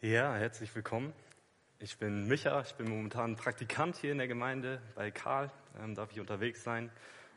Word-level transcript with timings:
Ja, 0.00 0.36
herzlich 0.36 0.72
willkommen. 0.76 1.12
Ich 1.80 1.98
bin 1.98 2.28
Micha, 2.28 2.60
ich 2.60 2.72
bin 2.74 2.88
momentan 2.88 3.34
Praktikant 3.34 3.96
hier 3.96 4.12
in 4.12 4.18
der 4.18 4.28
Gemeinde 4.28 4.80
bei 4.94 5.10
Karl, 5.10 5.50
ähm, 5.82 5.96
darf 5.96 6.12
ich 6.12 6.20
unterwegs 6.20 6.62
sein. 6.62 6.92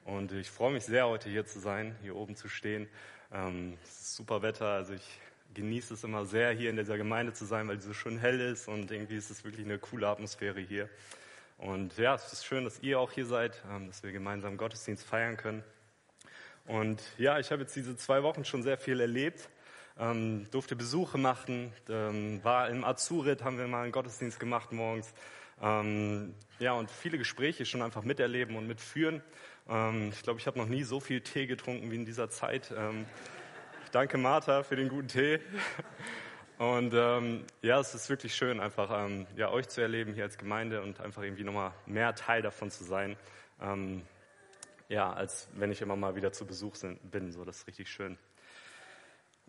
Und 0.05 0.31
ich 0.31 0.51
freue 0.51 0.71
mich 0.71 0.85
sehr, 0.85 1.07
heute 1.07 1.27
hier 1.27 1.43
zu 1.47 1.59
sein, 1.59 1.95
hier 2.03 2.15
oben 2.15 2.35
zu 2.35 2.49
stehen. 2.49 2.87
Ähm, 3.33 3.79
super 3.83 4.43
Wetter, 4.43 4.67
also 4.67 4.93
ich 4.93 5.19
genieße 5.55 5.95
es 5.95 6.03
immer 6.03 6.27
sehr, 6.27 6.51
hier 6.51 6.69
in 6.69 6.75
dieser 6.75 6.99
Gemeinde 6.99 7.33
zu 7.33 7.45
sein, 7.45 7.67
weil 7.67 7.81
sie 7.81 7.87
so 7.87 7.93
schön 7.95 8.19
hell 8.19 8.39
ist 8.39 8.67
und 8.67 8.91
irgendwie 8.91 9.17
ist 9.17 9.31
es 9.31 9.43
wirklich 9.43 9.65
eine 9.65 9.79
coole 9.79 10.07
Atmosphäre 10.07 10.59
hier. 10.59 10.87
Und 11.57 11.97
ja, 11.97 12.13
es 12.13 12.31
ist 12.31 12.45
schön, 12.45 12.63
dass 12.63 12.79
ihr 12.83 12.99
auch 12.99 13.11
hier 13.11 13.25
seid, 13.25 13.59
ähm, 13.71 13.87
dass 13.87 14.03
wir 14.03 14.11
gemeinsam 14.11 14.57
Gottesdienst 14.57 15.03
feiern 15.03 15.35
können. 15.35 15.63
Und 16.67 17.01
ja, 17.17 17.39
ich 17.39 17.51
habe 17.51 17.63
jetzt 17.63 17.75
diese 17.75 17.97
zwei 17.97 18.21
Wochen 18.21 18.45
schon 18.45 18.61
sehr 18.61 18.77
viel 18.77 18.99
erlebt, 18.99 19.49
ähm, 20.01 20.47
durfte 20.49 20.75
Besuche 20.75 21.17
machen, 21.19 21.71
ähm, 21.87 22.43
war 22.43 22.69
im 22.69 22.83
Azurit, 22.83 23.43
haben 23.43 23.57
wir 23.59 23.67
mal 23.67 23.83
einen 23.83 23.91
Gottesdienst 23.91 24.39
gemacht 24.39 24.71
morgens. 24.71 25.13
Ähm, 25.61 26.33
ja, 26.57 26.73
und 26.73 26.89
viele 26.89 27.19
Gespräche 27.19 27.65
schon 27.65 27.83
einfach 27.83 28.01
miterleben 28.01 28.55
und 28.55 28.67
mitführen. 28.67 29.21
Ähm, 29.69 30.09
ich 30.11 30.23
glaube, 30.23 30.39
ich 30.39 30.47
habe 30.47 30.57
noch 30.57 30.65
nie 30.65 30.83
so 30.83 30.99
viel 30.99 31.21
Tee 31.21 31.45
getrunken 31.45 31.91
wie 31.91 31.95
in 31.95 32.05
dieser 32.05 32.31
Zeit. 32.31 32.73
Ähm, 32.75 33.05
ich 33.83 33.91
danke 33.91 34.17
Martha 34.17 34.63
für 34.63 34.75
den 34.75 34.89
guten 34.89 35.07
Tee. 35.07 35.39
Und 36.57 36.93
ähm, 36.93 37.43
ja, 37.63 37.79
es 37.79 37.95
ist 37.95 38.07
wirklich 38.09 38.35
schön, 38.35 38.59
einfach 38.59 39.09
ja, 39.35 39.49
euch 39.49 39.67
zu 39.67 39.81
erleben 39.81 40.13
hier 40.13 40.25
als 40.25 40.37
Gemeinde 40.37 40.83
und 40.83 40.99
einfach 40.99 41.23
irgendwie 41.23 41.43
nochmal 41.43 41.73
mehr 41.87 42.13
Teil 42.13 42.43
davon 42.43 42.69
zu 42.69 42.83
sein. 42.83 43.17
Ja, 44.87 45.11
als 45.11 45.49
wenn 45.55 45.71
ich 45.71 45.81
immer 45.81 45.95
mal 45.95 46.15
wieder 46.15 46.31
zu 46.31 46.45
Besuch 46.45 46.75
bin. 47.01 47.31
So, 47.31 47.45
das 47.45 47.61
ist 47.61 47.67
richtig 47.67 47.89
schön. 47.89 48.15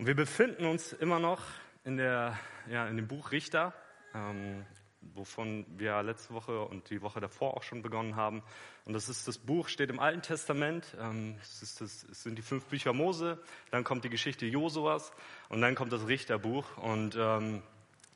Und 0.02 0.09
wir 0.09 0.16
befinden 0.16 0.65
uns 0.65 0.92
immer 0.92 1.20
noch 1.20 1.38
in, 1.84 1.97
der, 1.97 2.37
ja, 2.69 2.88
in 2.88 2.97
dem 2.97 3.06
Buch 3.06 3.30
Richter, 3.30 3.73
ähm, 4.16 4.66
wovon 5.01 5.65
wir 5.79 6.02
letzte 6.02 6.35
Woche 6.35 6.60
und 6.60 6.90
die 6.90 7.02
Woche 7.02 7.21
davor 7.21 7.57
auch 7.57 7.63
schon 7.63 7.82
begonnen 7.82 8.16
haben. 8.16 8.43
Und 8.85 8.95
das 8.95 9.09
ist 9.09 9.29
das 9.29 9.38
Buch, 9.38 9.68
steht 9.68 9.91
im 9.91 10.01
Alten 10.01 10.21
Testament. 10.21 10.96
Ähm, 10.99 11.37
es, 11.41 11.63
ist 11.63 11.80
das, 11.80 12.04
es 12.10 12.24
sind 12.24 12.37
die 12.37 12.43
fünf 12.43 12.65
Bücher 12.65 12.93
Mose, 12.93 13.38
dann 13.71 13.85
kommt 13.85 14.02
die 14.02 14.09
Geschichte 14.09 14.45
Josuas 14.45 15.13
und 15.51 15.60
dann 15.60 15.76
kommt 15.76 15.93
das 15.93 16.09
Richterbuch. 16.09 16.79
Und 16.79 17.15
ähm, 17.16 17.63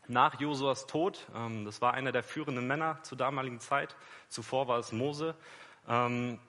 nach 0.09 0.41
Josuas 0.41 0.89
Tod, 0.89 1.29
ähm, 1.37 1.65
das 1.65 1.81
war 1.83 1.95
einer 1.95 2.11
der 2.11 2.25
führenden 2.25 2.67
Männer 2.67 2.99
zur 3.05 3.17
damaligen 3.17 3.61
Zeit, 3.61 3.95
zuvor 4.29 4.67
war 4.67 4.81
es 4.81 4.91
Mose, 4.91 5.37
ähm, 5.87 6.41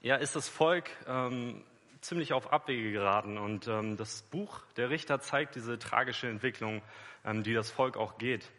ja, 0.00 0.16
ist 0.16 0.34
das 0.34 0.48
Volk 0.48 0.88
ähm, 1.06 1.62
ziemlich 2.02 2.32
auf 2.32 2.52
Abwege 2.52 2.92
geraten. 2.92 3.38
Und 3.38 3.68
ähm, 3.68 3.96
das 3.96 4.22
Buch 4.22 4.60
der 4.76 4.90
Richter 4.90 5.20
zeigt 5.20 5.54
diese 5.54 5.78
tragische 5.78 6.28
Entwicklung, 6.28 6.82
ähm, 7.24 7.42
die 7.42 7.54
das 7.54 7.70
Volk 7.70 7.96
auch 7.96 8.18
geht. 8.18 8.50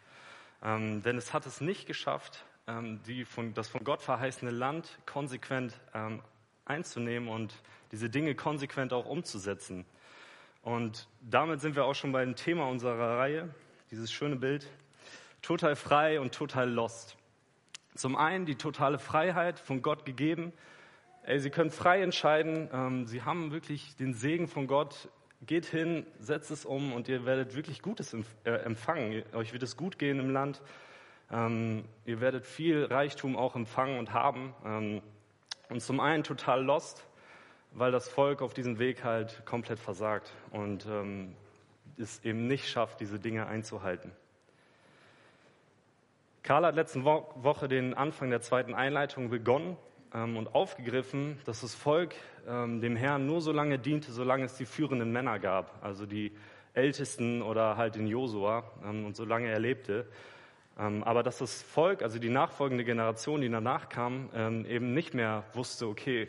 Ähm, 0.64 1.04
denn 1.04 1.18
es 1.18 1.34
hat 1.34 1.46
es 1.46 1.62
nicht 1.62 1.86
geschafft, 1.86 2.46
ähm, 2.68 3.02
die 3.06 3.26
von, 3.26 3.54
das 3.54 3.68
von 3.68 3.84
Gott 3.84 4.02
verheißene 4.02 4.52
Land 4.52 4.98
konsequent 5.06 5.80
ähm, 5.94 6.22
einzunehmen 6.66 7.28
und 7.28 7.54
diese 7.92 8.10
Dinge 8.10 8.34
konsequent 8.34 8.94
auch 8.94 9.06
umzusetzen. 9.06 9.86
Und 10.62 11.10
damit 11.20 11.60
sind 11.60 11.76
wir 11.76 11.84
auch 11.84 11.94
schon 11.94 12.14
beim 12.14 12.36
Thema 12.36 12.68
unserer 12.70 13.20
Reihe, 13.20 13.54
dieses 13.92 14.12
schöne 14.14 14.38
Bild, 14.38 14.66
total 15.42 15.76
frei 15.76 16.22
und 16.22 16.34
total 16.34 16.70
lost. 16.72 17.18
Zum 17.96 18.16
einen 18.16 18.46
die 18.46 18.56
totale 18.56 18.98
Freiheit 18.98 19.60
von 19.60 19.82
Gott 19.82 20.06
gegeben, 20.06 20.54
Ey, 21.26 21.40
Sie 21.40 21.50
können 21.50 21.72
frei 21.72 22.02
entscheiden. 22.02 22.70
Ähm, 22.74 23.08
Sie 23.08 23.22
haben 23.22 23.54
wirklich 23.54 23.96
den 23.96 24.14
Segen 24.14 24.50
von 24.50 24.68
Gott. 24.68 25.08
Geht 25.46 25.66
hin, 25.66 26.06
setzt 26.20 26.52
es 26.52 26.66
um 26.66 26.92
und 26.92 27.08
ihr 27.08 27.26
werdet 27.26 27.56
wirklich 27.56 27.82
Gutes 27.82 28.14
äh, 28.44 28.50
empfangen. 28.50 29.24
Euch 29.34 29.54
wird 29.54 29.64
es 29.64 29.78
gut 29.78 29.98
gehen 29.98 30.20
im 30.20 30.32
Land. 30.32 30.62
Ähm, 31.32 31.86
ihr 32.06 32.20
werdet 32.20 32.46
viel 32.46 32.84
Reichtum 32.84 33.38
auch 33.38 33.56
empfangen 33.56 34.00
und 34.00 34.12
haben. 34.12 34.54
Ähm, 34.66 35.02
und 35.70 35.82
zum 35.82 36.02
einen 36.02 36.26
total 36.26 36.62
lost, 36.62 37.06
weil 37.72 37.94
das 37.94 38.10
Volk 38.10 38.42
auf 38.42 38.54
diesem 38.54 38.78
Weg 38.78 39.06
halt 39.06 39.46
komplett 39.46 39.80
versagt 39.80 40.32
und 40.52 40.86
es 41.98 42.24
eben 42.24 42.46
nicht 42.46 42.70
schafft, 42.70 43.00
diese 43.00 43.18
Dinge 43.18 43.48
einzuhalten. 43.48 44.12
Karl 46.44 46.66
hat 46.66 46.76
letzte 46.76 47.04
Woche 47.04 47.68
den 47.68 47.96
Anfang 47.96 48.30
der 48.30 48.42
zweiten 48.42 48.76
Einleitung 48.76 49.32
begonnen 49.32 49.78
ähm, 49.78 49.78
und 50.14 50.54
aufgegriffen, 50.54 51.40
dass 51.46 51.62
das 51.62 51.74
Volk 51.74 52.14
ähm, 52.48 52.82
dem 52.82 52.96
Herrn 52.96 53.26
nur 53.26 53.42
so 53.42 53.52
lange 53.52 53.80
diente, 53.80 54.12
solange 54.12 54.46
es 54.46 54.56
die 54.56 54.66
führenden 54.66 55.12
Männer 55.12 55.40
gab, 55.40 55.84
also 55.84 56.06
die 56.06 56.32
Ältesten 56.74 57.42
oder 57.42 57.78
halt 57.78 57.96
den 57.96 58.08
Josua 58.08 58.64
ähm, 58.84 59.06
und 59.06 59.16
solange 59.16 59.50
er 59.50 59.60
lebte. 59.60 60.06
Ähm, 60.78 61.04
aber 61.04 61.24
dass 61.24 61.38
das 61.38 61.62
Volk, 61.62 62.02
also 62.02 62.20
die 62.20 62.30
nachfolgende 62.30 62.84
Generation, 62.84 63.42
die 63.42 63.50
danach 63.50 63.90
kam, 63.90 64.30
ähm, 64.34 64.66
eben 64.66 64.94
nicht 64.94 65.14
mehr 65.14 65.44
wusste, 65.54 65.88
okay, 65.88 66.28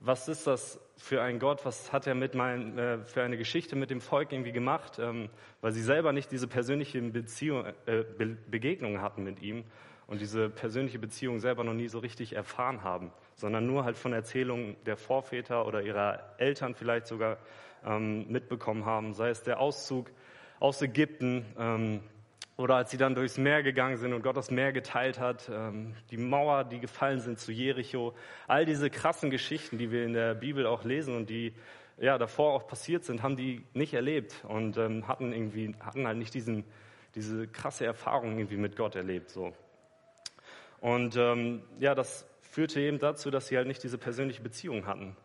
was 0.00 0.28
ist 0.28 0.46
das 0.46 0.80
für 0.96 1.22
ein 1.22 1.38
Gott, 1.38 1.64
was 1.64 1.92
hat 1.92 2.06
er 2.06 2.14
mit 2.14 2.34
mein, 2.34 2.78
äh, 2.78 2.98
für 3.04 3.22
eine 3.22 3.36
Geschichte 3.36 3.76
mit 3.76 3.90
dem 3.90 4.00
Volk 4.00 4.32
irgendwie 4.32 4.52
gemacht, 4.52 4.98
ähm, 4.98 5.28
weil 5.60 5.72
sie 5.72 5.82
selber 5.82 6.12
nicht 6.12 6.30
diese 6.30 6.46
persönliche 6.46 7.00
Beziehung, 7.00 7.66
äh, 7.86 8.04
Be 8.16 8.36
Begegnung 8.50 9.00
hatten 9.00 9.24
mit 9.24 9.42
ihm 9.42 9.64
und 10.10 10.20
diese 10.20 10.50
persönliche 10.50 10.98
Beziehung 10.98 11.38
selber 11.38 11.62
noch 11.62 11.72
nie 11.72 11.88
so 11.88 12.00
richtig 12.00 12.34
erfahren 12.34 12.82
haben, 12.82 13.12
sondern 13.36 13.66
nur 13.66 13.84
halt 13.84 13.96
von 13.96 14.12
Erzählungen 14.12 14.76
der 14.84 14.96
Vorväter 14.96 15.66
oder 15.66 15.82
ihrer 15.82 16.34
Eltern 16.36 16.74
vielleicht 16.74 17.06
sogar 17.06 17.38
ähm, 17.86 18.26
mitbekommen 18.28 18.84
haben, 18.84 19.14
sei 19.14 19.30
es 19.30 19.44
der 19.44 19.60
Auszug 19.60 20.10
aus 20.58 20.82
Ägypten 20.82 21.46
ähm, 21.56 22.00
oder 22.56 22.74
als 22.74 22.90
sie 22.90 22.96
dann 22.96 23.14
durchs 23.14 23.38
Meer 23.38 23.62
gegangen 23.62 23.98
sind 23.98 24.12
und 24.12 24.22
Gott 24.22 24.36
das 24.36 24.50
Meer 24.50 24.72
geteilt 24.72 25.20
hat, 25.20 25.48
ähm, 25.48 25.94
die 26.10 26.16
Mauer, 26.16 26.64
die 26.64 26.80
gefallen 26.80 27.20
sind 27.20 27.38
zu 27.38 27.52
Jericho, 27.52 28.12
all 28.48 28.66
diese 28.66 28.90
krassen 28.90 29.30
Geschichten, 29.30 29.78
die 29.78 29.92
wir 29.92 30.04
in 30.04 30.12
der 30.12 30.34
Bibel 30.34 30.66
auch 30.66 30.82
lesen 30.82 31.16
und 31.16 31.30
die 31.30 31.54
ja 31.98 32.18
davor 32.18 32.54
auch 32.54 32.66
passiert 32.66 33.04
sind, 33.04 33.22
haben 33.22 33.36
die 33.36 33.62
nicht 33.74 33.94
erlebt 33.94 34.44
und 34.48 34.76
ähm, 34.76 35.06
hatten 35.06 35.32
irgendwie 35.32 35.76
hatten 35.78 36.04
halt 36.08 36.18
nicht 36.18 36.34
diesen 36.34 36.64
diese 37.14 37.46
krasse 37.46 37.84
Erfahrung 37.86 38.38
irgendwie 38.38 38.56
mit 38.56 38.76
Gott 38.76 38.96
erlebt 38.96 39.30
so. 39.30 39.52
Und 40.80 41.16
ähm, 41.16 41.62
ja, 41.78 41.94
das 41.94 42.26
führte 42.40 42.80
eben 42.80 42.98
dazu, 42.98 43.30
dass 43.30 43.48
sie 43.48 43.56
halt 43.56 43.66
nicht 43.66 43.82
diese 43.82 43.98
persönliche 43.98 44.42
Beziehung 44.42 44.86
hatten. 44.86 45.16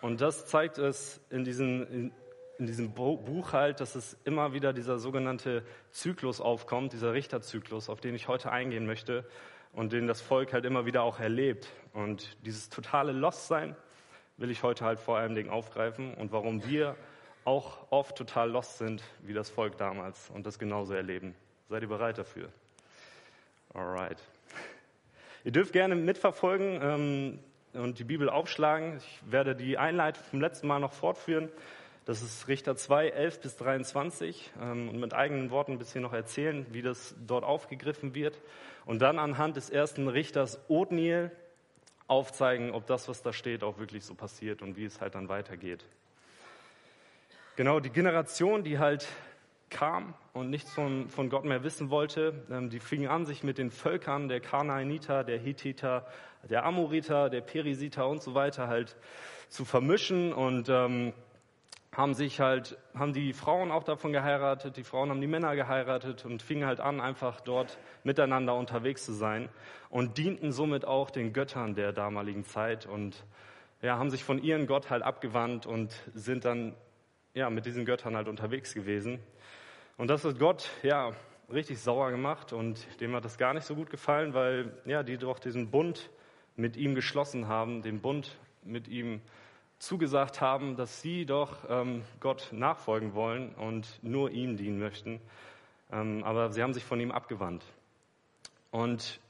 Und 0.00 0.20
das 0.20 0.46
zeigt 0.46 0.78
es 0.78 1.20
in, 1.30 1.44
diesen, 1.44 1.86
in, 1.88 2.12
in 2.58 2.66
diesem 2.66 2.92
Buch 2.92 3.52
halt, 3.52 3.80
dass 3.80 3.94
es 3.94 4.16
immer 4.24 4.52
wieder 4.52 4.72
dieser 4.72 4.98
sogenannte 4.98 5.64
Zyklus 5.90 6.40
aufkommt, 6.40 6.92
dieser 6.92 7.12
Richterzyklus, 7.12 7.88
auf 7.88 8.00
den 8.00 8.14
ich 8.14 8.28
heute 8.28 8.52
eingehen 8.52 8.86
möchte 8.86 9.24
und 9.72 9.92
den 9.92 10.06
das 10.06 10.20
Volk 10.20 10.52
halt 10.52 10.64
immer 10.64 10.86
wieder 10.86 11.02
auch 11.02 11.20
erlebt. 11.20 11.68
Und 11.92 12.36
dieses 12.44 12.68
totale 12.68 13.12
Lost-Sein 13.12 13.76
will 14.36 14.50
ich 14.50 14.62
heute 14.62 14.84
halt 14.84 15.00
vor 15.00 15.18
allem 15.18 15.48
aufgreifen 15.48 16.14
und 16.14 16.32
warum 16.32 16.64
wir 16.66 16.96
auch 17.44 17.90
oft 17.90 18.16
total 18.16 18.50
lost 18.50 18.78
sind, 18.78 19.02
wie 19.22 19.34
das 19.34 19.50
Volk 19.50 19.76
damals 19.76 20.30
und 20.30 20.46
das 20.46 20.58
genauso 20.58 20.94
erleben. 20.94 21.34
Seid 21.68 21.82
ihr 21.82 21.88
bereit 21.88 22.18
dafür? 22.18 22.48
Alright. 23.72 24.18
Ihr 25.44 25.52
dürft 25.52 25.74
gerne 25.74 25.94
mitverfolgen 25.94 26.80
ähm, 26.82 27.38
und 27.74 27.98
die 27.98 28.04
Bibel 28.04 28.30
aufschlagen. 28.30 28.96
Ich 28.96 29.20
werde 29.30 29.54
die 29.54 29.76
Einleitung 29.76 30.24
vom 30.30 30.40
letzten 30.40 30.66
Mal 30.66 30.78
noch 30.78 30.94
fortführen. 30.94 31.50
Das 32.06 32.22
ist 32.22 32.48
Richter 32.48 32.76
2, 32.76 33.08
11 33.10 33.40
bis 33.40 33.56
23 33.58 34.52
ähm, 34.62 34.88
und 34.88 34.98
mit 34.98 35.12
eigenen 35.12 35.50
Worten 35.50 35.72
ein 35.72 35.78
bisschen 35.78 36.00
noch 36.00 36.14
erzählen, 36.14 36.64
wie 36.70 36.80
das 36.80 37.14
dort 37.26 37.44
aufgegriffen 37.44 38.14
wird. 38.14 38.40
Und 38.86 39.02
dann 39.02 39.18
anhand 39.18 39.56
des 39.56 39.68
ersten 39.68 40.08
Richters 40.08 40.58
Othniel 40.68 41.30
aufzeigen, 42.06 42.70
ob 42.70 42.86
das, 42.86 43.08
was 43.10 43.20
da 43.20 43.34
steht, 43.34 43.62
auch 43.62 43.78
wirklich 43.78 44.06
so 44.06 44.14
passiert 44.14 44.62
und 44.62 44.78
wie 44.78 44.86
es 44.86 45.02
halt 45.02 45.14
dann 45.14 45.28
weitergeht. 45.28 45.84
Genau, 47.56 47.80
die 47.80 47.90
Generation, 47.90 48.64
die 48.64 48.78
halt 48.78 49.06
kam 49.70 50.14
und 50.32 50.50
nichts 50.50 50.72
von, 50.72 51.08
von 51.08 51.28
Gott 51.30 51.44
mehr 51.44 51.62
wissen 51.62 51.90
wollte. 51.90 52.44
Ähm, 52.50 52.70
die 52.70 52.80
fingen 52.80 53.08
an, 53.08 53.26
sich 53.26 53.42
mit 53.42 53.58
den 53.58 53.70
Völkern 53.70 54.28
der 54.28 54.40
Kanaaniter, 54.40 55.24
der 55.24 55.38
Hittiter, 55.38 56.06
der 56.48 56.64
Amoriter, 56.64 57.30
der 57.30 57.40
Perisiter 57.40 58.08
und 58.08 58.22
so 58.22 58.34
weiter 58.34 58.68
halt 58.68 58.96
zu 59.48 59.64
vermischen 59.64 60.32
und 60.32 60.68
ähm, 60.68 61.12
haben 61.96 62.14
sich 62.14 62.40
halt, 62.40 62.76
haben 62.94 63.12
die 63.12 63.32
Frauen 63.32 63.70
auch 63.70 63.84
davon 63.84 64.12
geheiratet, 64.12 64.76
die 64.76 64.82
Frauen 64.82 65.10
haben 65.10 65.20
die 65.20 65.26
Männer 65.26 65.54
geheiratet 65.54 66.24
und 66.24 66.42
fingen 66.42 66.66
halt 66.66 66.80
an, 66.80 67.00
einfach 67.00 67.40
dort 67.40 67.78
miteinander 68.02 68.54
unterwegs 68.54 69.04
zu 69.04 69.12
sein 69.12 69.48
und 69.90 70.18
dienten 70.18 70.50
somit 70.50 70.84
auch 70.84 71.10
den 71.10 71.32
Göttern 71.32 71.74
der 71.74 71.92
damaligen 71.92 72.44
Zeit 72.44 72.86
und 72.86 73.24
ja, 73.80 73.98
haben 73.98 74.10
sich 74.10 74.24
von 74.24 74.42
ihren 74.42 74.66
Gott 74.66 74.90
halt 74.90 75.02
abgewandt 75.02 75.66
und 75.66 75.92
sind 76.14 76.44
dann 76.44 76.74
ja, 77.34 77.50
mit 77.50 77.66
diesen 77.66 77.84
Göttern 77.84 78.16
halt 78.16 78.28
unterwegs 78.28 78.74
gewesen. 78.74 79.18
Und 79.96 80.08
das 80.08 80.24
hat 80.24 80.40
Gott, 80.40 80.70
ja, 80.82 81.12
richtig 81.52 81.80
sauer 81.80 82.10
gemacht 82.10 82.52
und 82.52 82.84
dem 83.00 83.14
hat 83.14 83.24
das 83.24 83.38
gar 83.38 83.54
nicht 83.54 83.64
so 83.64 83.76
gut 83.76 83.90
gefallen, 83.90 84.34
weil, 84.34 84.72
ja, 84.86 85.04
die 85.04 85.18
doch 85.18 85.38
diesen 85.38 85.70
Bund 85.70 86.10
mit 86.56 86.76
ihm 86.76 86.96
geschlossen 86.96 87.46
haben, 87.46 87.82
den 87.82 88.00
Bund 88.00 88.36
mit 88.64 88.88
ihm 88.88 89.20
zugesagt 89.78 90.40
haben, 90.40 90.76
dass 90.76 91.00
sie 91.00 91.26
doch 91.26 91.58
ähm, 91.68 92.02
Gott 92.18 92.48
nachfolgen 92.50 93.14
wollen 93.14 93.54
und 93.54 93.86
nur 94.02 94.30
ihm 94.30 94.56
dienen 94.56 94.80
möchten. 94.80 95.20
ähm, 95.92 96.24
aber 96.24 96.50
sie 96.50 96.62
haben 96.62 96.72
sich 96.72 96.84
von 96.84 96.98
ihm 96.98 97.12
abgewandt. 97.12 97.64
Und 98.72 99.20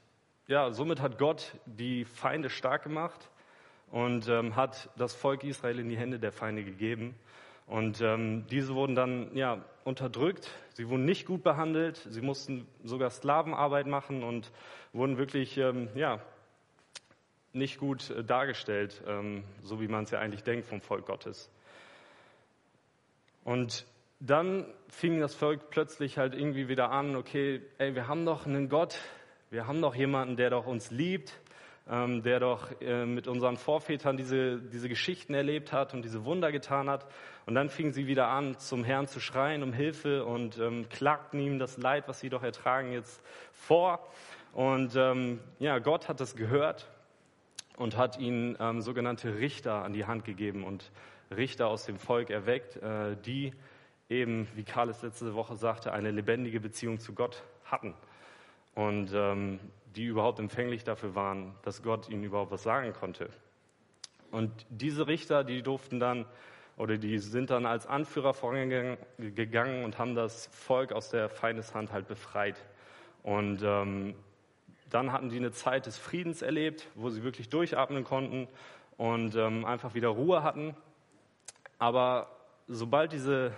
ja, 0.47 0.71
somit 0.71 0.99
hat 0.99 1.19
Gott 1.19 1.53
die 1.65 2.05
Feinde 2.05 2.49
stark 2.49 2.83
gemacht 2.83 3.29
und 3.91 4.27
ähm, 4.29 4.55
hat 4.55 4.89
das 4.95 5.13
Volk 5.13 5.43
Israel 5.43 5.77
in 5.77 5.89
die 5.89 5.97
Hände 5.97 6.17
der 6.17 6.31
Feinde 6.31 6.63
gegeben. 6.63 7.13
Und 7.67 8.01
ähm, 8.01 8.47
diese 8.49 8.73
wurden 8.73 8.95
dann 8.95 9.35
ja, 9.35 9.63
unterdrückt, 9.85 10.49
sie 10.73 10.89
wurden 10.89 11.05
nicht 11.05 11.25
gut 11.25 11.43
behandelt, 11.43 12.05
sie 12.09 12.21
mussten 12.21 12.67
sogar 12.83 13.11
Sklavenarbeit 13.11 13.85
machen 13.85 14.23
und 14.23 14.51
wurden 14.93 15.17
wirklich 15.17 15.57
ähm, 15.57 15.89
ja, 15.95 16.19
nicht 17.53 17.77
gut 17.77 18.09
äh, 18.09 18.23
dargestellt, 18.23 19.01
ähm, 19.07 19.43
so 19.61 19.79
wie 19.79 19.87
man 19.87 20.03
es 20.03 20.11
ja 20.11 20.19
eigentlich 20.19 20.43
denkt 20.43 20.65
vom 20.65 20.81
Volk 20.81 21.05
Gottes. 21.05 21.51
Und 23.43 23.85
dann 24.19 24.65
fing 24.87 25.19
das 25.19 25.35
Volk 25.35 25.69
plötzlich 25.69 26.17
halt 26.17 26.33
irgendwie 26.33 26.67
wieder 26.67 26.89
an, 26.89 27.15
okay, 27.15 27.61
ey, 27.77 27.93
wir 27.93 28.07
haben 28.07 28.25
doch 28.25 28.47
einen 28.47 28.69
Gott, 28.69 28.97
wir 29.51 29.67
haben 29.67 29.81
doch 29.83 29.93
jemanden, 29.93 30.35
der 30.35 30.49
doch 30.49 30.65
uns 30.65 30.89
liebt, 30.89 31.39
ähm, 31.89 32.23
der 32.23 32.39
doch 32.39 32.69
äh, 32.81 33.05
mit 33.05 33.27
unseren 33.27 33.57
Vorvätern 33.57 34.17
diese, 34.17 34.59
diese 34.59 34.89
Geschichten 34.89 35.33
erlebt 35.33 35.71
hat 35.71 35.93
und 35.93 36.03
diese 36.03 36.25
Wunder 36.25 36.51
getan 36.51 36.89
hat. 36.89 37.05
Und 37.45 37.55
dann 37.55 37.69
fingen 37.69 37.93
sie 37.93 38.07
wieder 38.07 38.27
an, 38.27 38.57
zum 38.57 38.83
Herrn 38.83 39.07
zu 39.07 39.19
schreien 39.19 39.61
um 39.61 39.71
Hilfe 39.71 40.25
und 40.25 40.57
ähm, 40.57 40.89
klagten 40.89 41.39
ihm 41.39 41.59
das 41.59 41.77
Leid, 41.77 42.07
was 42.07 42.19
sie 42.19 42.29
doch 42.29 42.41
ertragen, 42.41 42.91
jetzt 42.91 43.21
vor. 43.51 44.07
Und 44.53 44.95
ähm, 44.95 45.39
ja, 45.59 45.79
Gott 45.79 46.09
hat 46.09 46.19
das 46.19 46.35
gehört 46.35 46.89
und 47.77 47.97
hat 47.97 48.17
ihnen 48.17 48.57
ähm, 48.59 48.81
sogenannte 48.81 49.37
Richter 49.37 49.83
an 49.83 49.93
die 49.93 50.05
Hand 50.05 50.23
gegeben 50.23 50.63
und 50.63 50.91
Richter 51.29 51.67
aus 51.67 51.85
dem 51.85 51.97
Volk 51.99 52.29
erweckt, 52.29 52.77
äh, 52.77 53.15
die 53.25 53.53
eben, 54.09 54.47
wie 54.55 54.63
Karl 54.63 54.89
es 54.89 55.01
letzte 55.01 55.33
Woche 55.35 55.55
sagte, 55.55 55.91
eine 55.91 56.11
lebendige 56.11 56.59
Beziehung 56.59 56.99
zu 56.99 57.13
Gott 57.13 57.43
hatten 57.65 57.93
und 58.75 59.11
ähm, 59.13 59.59
die 59.95 60.05
überhaupt 60.05 60.39
empfänglich 60.39 60.83
dafür 60.83 61.15
waren, 61.15 61.55
dass 61.63 61.83
Gott 61.83 62.09
ihnen 62.09 62.23
überhaupt 62.23 62.51
was 62.51 62.63
sagen 62.63 62.93
konnte. 62.93 63.29
Und 64.31 64.51
diese 64.69 65.07
Richter, 65.07 65.43
die 65.43 65.61
durften 65.61 65.99
dann 65.99 66.25
oder 66.77 66.97
die 66.97 67.19
sind 67.19 67.49
dann 67.51 67.65
als 67.65 67.87
Anführer 67.87 68.33
vorangegangen 68.33 69.85
und 69.85 69.97
haben 69.97 70.13
das 70.15 70.47
Volk 70.47 70.91
aus 70.91 71.09
der 71.09 71.29
Feindeshand 71.29 71.91
halt 71.93 72.07
befreit. 72.07 72.57
Und 73.23 73.61
ähm, 73.63 74.15
dann 74.89 75.11
hatten 75.11 75.29
die 75.29 75.37
eine 75.37 75.51
Zeit 75.51 75.85
des 75.85 75.97
Friedens 75.97 76.41
erlebt, 76.41 76.87
wo 76.95 77.09
sie 77.09 77.23
wirklich 77.23 77.49
durchatmen 77.49 78.03
konnten 78.03 78.47
und 78.97 79.35
ähm, 79.35 79.63
einfach 79.65 79.93
wieder 79.93 80.09
Ruhe 80.09 80.43
hatten. 80.43 80.75
Aber 81.79 82.29
sobald 82.67 83.13
diese 83.13 83.53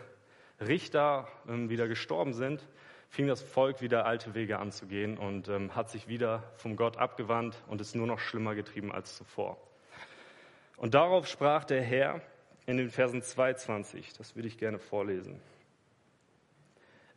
Richter 0.61 1.27
ähm, 1.47 1.69
wieder 1.69 1.87
gestorben 1.87 2.33
sind, 2.33 2.67
fing 3.09 3.27
das 3.27 3.41
Volk 3.41 3.81
wieder 3.81 4.05
alte 4.05 4.33
Wege 4.35 4.59
anzugehen 4.59 5.17
und 5.17 5.47
ähm, 5.47 5.75
hat 5.75 5.89
sich 5.89 6.07
wieder 6.07 6.43
vom 6.55 6.75
Gott 6.75 6.97
abgewandt 6.97 7.61
und 7.67 7.81
ist 7.81 7.95
nur 7.95 8.07
noch 8.07 8.19
schlimmer 8.19 8.55
getrieben 8.55 8.91
als 8.91 9.15
zuvor. 9.17 9.57
Und 10.77 10.93
darauf 10.93 11.27
sprach 11.27 11.63
der 11.63 11.81
Herr 11.81 12.21
in 12.65 12.77
den 12.77 12.89
Versen 12.89 13.21
22, 13.21 14.13
das 14.13 14.35
würde 14.35 14.47
ich 14.47 14.57
gerne 14.57 14.77
vorlesen. 14.77 15.39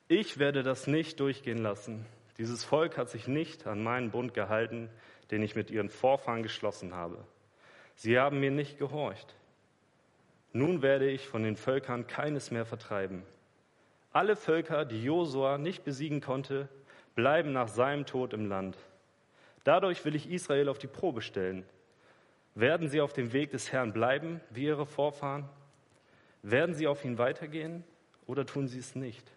Ich 0.08 0.38
werde 0.38 0.62
das 0.62 0.86
nicht 0.86 1.20
durchgehen 1.20 1.58
lassen. 1.58 2.06
Dieses 2.38 2.64
Volk 2.64 2.96
hat 2.96 3.10
sich 3.10 3.28
nicht 3.28 3.66
an 3.66 3.82
meinen 3.82 4.10
Bund 4.10 4.32
gehalten, 4.32 4.88
den 5.30 5.42
ich 5.42 5.54
mit 5.54 5.70
ihren 5.70 5.90
Vorfahren 5.90 6.42
geschlossen 6.42 6.94
habe. 6.94 7.22
Sie 7.94 8.18
haben 8.18 8.40
mir 8.40 8.50
nicht 8.50 8.78
gehorcht. 8.78 9.36
Nun 10.52 10.82
werde 10.82 11.08
ich 11.10 11.28
von 11.28 11.42
den 11.42 11.56
Völkern 11.56 12.06
keines 12.06 12.50
mehr 12.50 12.64
vertreiben. 12.64 13.22
Alle 14.12 14.34
Völker, 14.34 14.84
die 14.84 15.02
Josua 15.02 15.56
nicht 15.58 15.84
besiegen 15.84 16.20
konnte, 16.20 16.68
bleiben 17.14 17.52
nach 17.52 17.68
seinem 17.68 18.06
Tod 18.06 18.32
im 18.32 18.46
Land. 18.46 18.76
Dadurch 19.62 20.04
will 20.04 20.14
ich 20.14 20.30
Israel 20.30 20.68
auf 20.68 20.78
die 20.78 20.88
Probe 20.88 21.22
stellen. 21.22 21.64
Werden 22.54 22.88
sie 22.88 23.00
auf 23.00 23.12
dem 23.12 23.32
Weg 23.32 23.50
des 23.50 23.70
Herrn 23.72 23.92
bleiben, 23.92 24.40
wie 24.50 24.64
ihre 24.64 24.86
Vorfahren? 24.86 25.48
Werden 26.42 26.74
sie 26.74 26.88
auf 26.88 27.04
ihn 27.04 27.18
weitergehen 27.18 27.84
oder 28.26 28.44
tun 28.44 28.66
sie 28.66 28.78
es 28.78 28.96
nicht? 28.96 29.30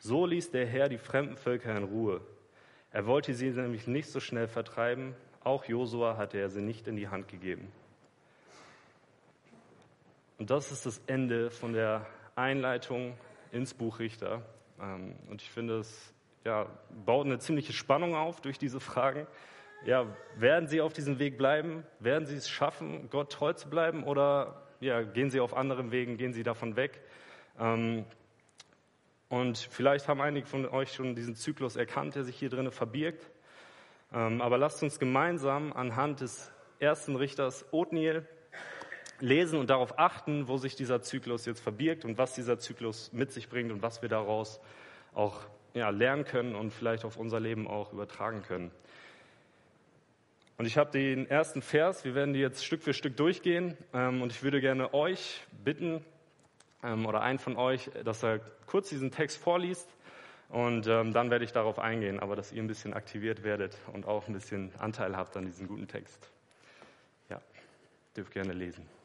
So 0.00 0.26
ließ 0.26 0.50
der 0.50 0.66
Herr 0.66 0.88
die 0.88 0.98
fremden 0.98 1.36
Völker 1.36 1.76
in 1.76 1.84
Ruhe. 1.84 2.20
Er 2.90 3.06
wollte 3.06 3.34
sie 3.34 3.50
nämlich 3.50 3.86
nicht 3.86 4.08
so 4.08 4.20
schnell 4.20 4.48
vertreiben. 4.48 5.14
Auch 5.44 5.64
Josua 5.66 6.16
hatte 6.16 6.38
er 6.38 6.48
sie 6.48 6.62
nicht 6.62 6.88
in 6.88 6.96
die 6.96 7.08
Hand 7.08 7.28
gegeben. 7.28 7.70
Und 10.38 10.50
das 10.50 10.72
ist 10.72 10.86
das 10.86 11.00
Ende 11.06 11.50
von 11.50 11.72
der 11.72 12.06
Einleitung 12.34 13.16
ins 13.52 13.74
Buch 13.74 13.98
Richter. 13.98 14.42
Ähm, 14.80 15.14
und 15.28 15.42
ich 15.42 15.50
finde, 15.50 15.78
es 15.78 16.12
ja, 16.44 16.66
baut 17.04 17.26
eine 17.26 17.38
ziemliche 17.38 17.72
Spannung 17.72 18.14
auf 18.14 18.40
durch 18.40 18.58
diese 18.58 18.80
Fragen. 18.80 19.26
Ja, 19.84 20.06
werden 20.36 20.68
sie 20.68 20.80
auf 20.80 20.92
diesem 20.92 21.18
Weg 21.18 21.36
bleiben? 21.36 21.84
Werden 21.98 22.26
sie 22.26 22.36
es 22.36 22.48
schaffen, 22.48 23.10
Gott 23.10 23.32
treu 23.32 23.52
zu 23.52 23.68
bleiben? 23.68 24.04
Oder 24.04 24.62
ja, 24.80 25.02
gehen 25.02 25.30
sie 25.30 25.40
auf 25.40 25.56
anderen 25.56 25.90
Wegen, 25.90 26.16
gehen 26.16 26.32
sie 26.32 26.42
davon 26.42 26.76
weg? 26.76 27.00
Ähm, 27.58 28.04
und 29.28 29.58
vielleicht 29.58 30.08
haben 30.08 30.20
einige 30.20 30.46
von 30.46 30.66
euch 30.66 30.92
schon 30.92 31.16
diesen 31.16 31.34
Zyklus 31.34 31.76
erkannt, 31.76 32.14
der 32.14 32.24
sich 32.24 32.36
hier 32.36 32.48
drinnen 32.48 32.70
verbirgt. 32.70 33.28
Ähm, 34.12 34.40
aber 34.40 34.56
lasst 34.56 34.82
uns 34.82 34.98
gemeinsam 34.98 35.72
anhand 35.72 36.20
des 36.20 36.52
ersten 36.78 37.16
Richters 37.16 37.64
Othniel 37.72 38.26
lesen 39.20 39.58
und 39.58 39.70
darauf 39.70 39.98
achten, 39.98 40.48
wo 40.48 40.56
sich 40.56 40.76
dieser 40.76 41.02
Zyklus 41.02 41.46
jetzt 41.46 41.60
verbirgt 41.60 42.04
und 42.04 42.18
was 42.18 42.34
dieser 42.34 42.58
Zyklus 42.58 43.12
mit 43.12 43.32
sich 43.32 43.48
bringt 43.48 43.72
und 43.72 43.82
was 43.82 44.02
wir 44.02 44.08
daraus 44.08 44.60
auch 45.14 45.40
ja, 45.74 45.90
lernen 45.90 46.24
können 46.24 46.54
und 46.54 46.72
vielleicht 46.72 47.04
auf 47.04 47.16
unser 47.16 47.40
Leben 47.40 47.66
auch 47.66 47.92
übertragen 47.92 48.42
können. 48.42 48.70
Und 50.58 50.64
ich 50.64 50.78
habe 50.78 50.90
den 50.90 51.28
ersten 51.28 51.60
Vers, 51.60 52.04
wir 52.04 52.14
werden 52.14 52.32
die 52.32 52.40
jetzt 52.40 52.64
Stück 52.64 52.82
für 52.82 52.94
Stück 52.94 53.16
durchgehen 53.16 53.76
ähm, 53.92 54.22
und 54.22 54.32
ich 54.32 54.42
würde 54.42 54.60
gerne 54.60 54.94
euch 54.94 55.42
bitten 55.64 56.02
ähm, 56.82 57.04
oder 57.04 57.20
einen 57.20 57.38
von 57.38 57.56
euch, 57.56 57.90
dass 58.04 58.22
er 58.22 58.40
kurz 58.66 58.88
diesen 58.88 59.10
Text 59.10 59.36
vorliest 59.36 59.88
und 60.48 60.86
ähm, 60.86 61.12
dann 61.12 61.30
werde 61.30 61.44
ich 61.44 61.52
darauf 61.52 61.78
eingehen, 61.78 62.20
aber 62.20 62.36
dass 62.36 62.52
ihr 62.52 62.62
ein 62.62 62.68
bisschen 62.68 62.94
aktiviert 62.94 63.42
werdet 63.42 63.76
und 63.92 64.06
auch 64.06 64.28
ein 64.28 64.32
bisschen 64.32 64.72
Anteil 64.78 65.14
habt 65.14 65.36
an 65.36 65.44
diesem 65.44 65.68
guten 65.68 65.88
Text. 65.88 66.30
Ja, 67.28 67.42
dürft 68.16 68.32
gerne 68.32 68.54
lesen. 68.54 68.95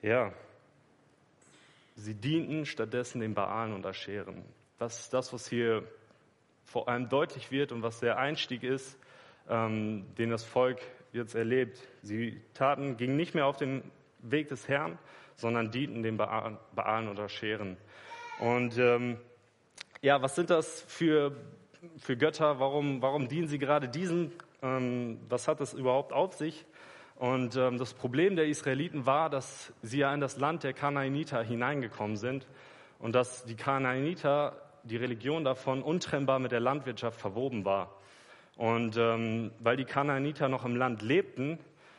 Ja, 0.00 0.32
sie 1.96 2.14
dienten 2.14 2.66
stattdessen 2.66 3.20
den 3.20 3.34
Baalen 3.34 3.72
und 3.72 3.84
Ascheren. 3.84 4.44
Das 4.78 5.00
ist 5.00 5.12
das, 5.12 5.32
was 5.32 5.48
hier 5.48 5.82
vor 6.64 6.88
allem 6.88 7.08
deutlich 7.08 7.50
wird 7.50 7.72
und 7.72 7.82
was 7.82 7.98
der 7.98 8.16
Einstieg 8.16 8.62
ist, 8.62 8.96
ähm, 9.48 10.04
den 10.16 10.30
das 10.30 10.44
Volk 10.44 10.80
jetzt 11.12 11.34
erlebt. 11.34 11.80
Sie 12.02 12.40
taten, 12.54 12.96
gingen 12.96 13.16
nicht 13.16 13.34
mehr 13.34 13.46
auf 13.46 13.56
den 13.56 13.82
Weg 14.20 14.48
des 14.48 14.68
Herrn, 14.68 14.98
sondern 15.34 15.72
dienten 15.72 16.04
den 16.04 16.16
Baalen 16.16 17.08
und 17.08 17.18
Ascheren. 17.18 17.76
Und 18.38 18.78
ähm, 18.78 19.18
ja, 20.00 20.22
was 20.22 20.36
sind 20.36 20.50
das 20.50 20.82
für, 20.82 21.34
für 21.96 22.16
Götter? 22.16 22.60
Warum, 22.60 23.02
warum 23.02 23.26
dienen 23.26 23.48
sie 23.48 23.58
gerade 23.58 23.88
diesen? 23.88 24.30
Ähm, 24.62 25.18
was 25.28 25.48
hat 25.48 25.58
das 25.58 25.74
überhaupt 25.74 26.12
auf 26.12 26.34
sich? 26.34 26.64
Und 27.18 27.56
ähm, 27.56 27.78
das 27.78 27.94
Problem 27.94 28.36
der 28.36 28.46
Israeliten 28.46 29.04
war, 29.04 29.28
dass 29.28 29.72
sie 29.82 29.98
ja 29.98 30.14
in 30.14 30.20
das 30.20 30.38
Land 30.38 30.62
der 30.62 30.72
Kanaaniter 30.72 31.42
hineingekommen 31.42 32.16
sind 32.16 32.46
und 33.00 33.12
dass 33.12 33.44
die 33.44 33.56
Kanaaniter, 33.56 34.56
die 34.84 34.96
Religion 34.96 35.42
davon 35.42 35.82
untrennbar 35.82 36.38
mit 36.38 36.52
der 36.52 36.60
Landwirtschaft 36.60 37.20
verwoben 37.20 37.64
war. 37.64 37.92
Und 38.56 38.96
ähm, 38.96 39.50
weil 39.58 39.76
die 39.76 39.84
Kanaaniter 39.84 40.48
noch 40.48 40.64
im 40.64 40.76
Land 40.76 41.02
lebten 41.02 41.58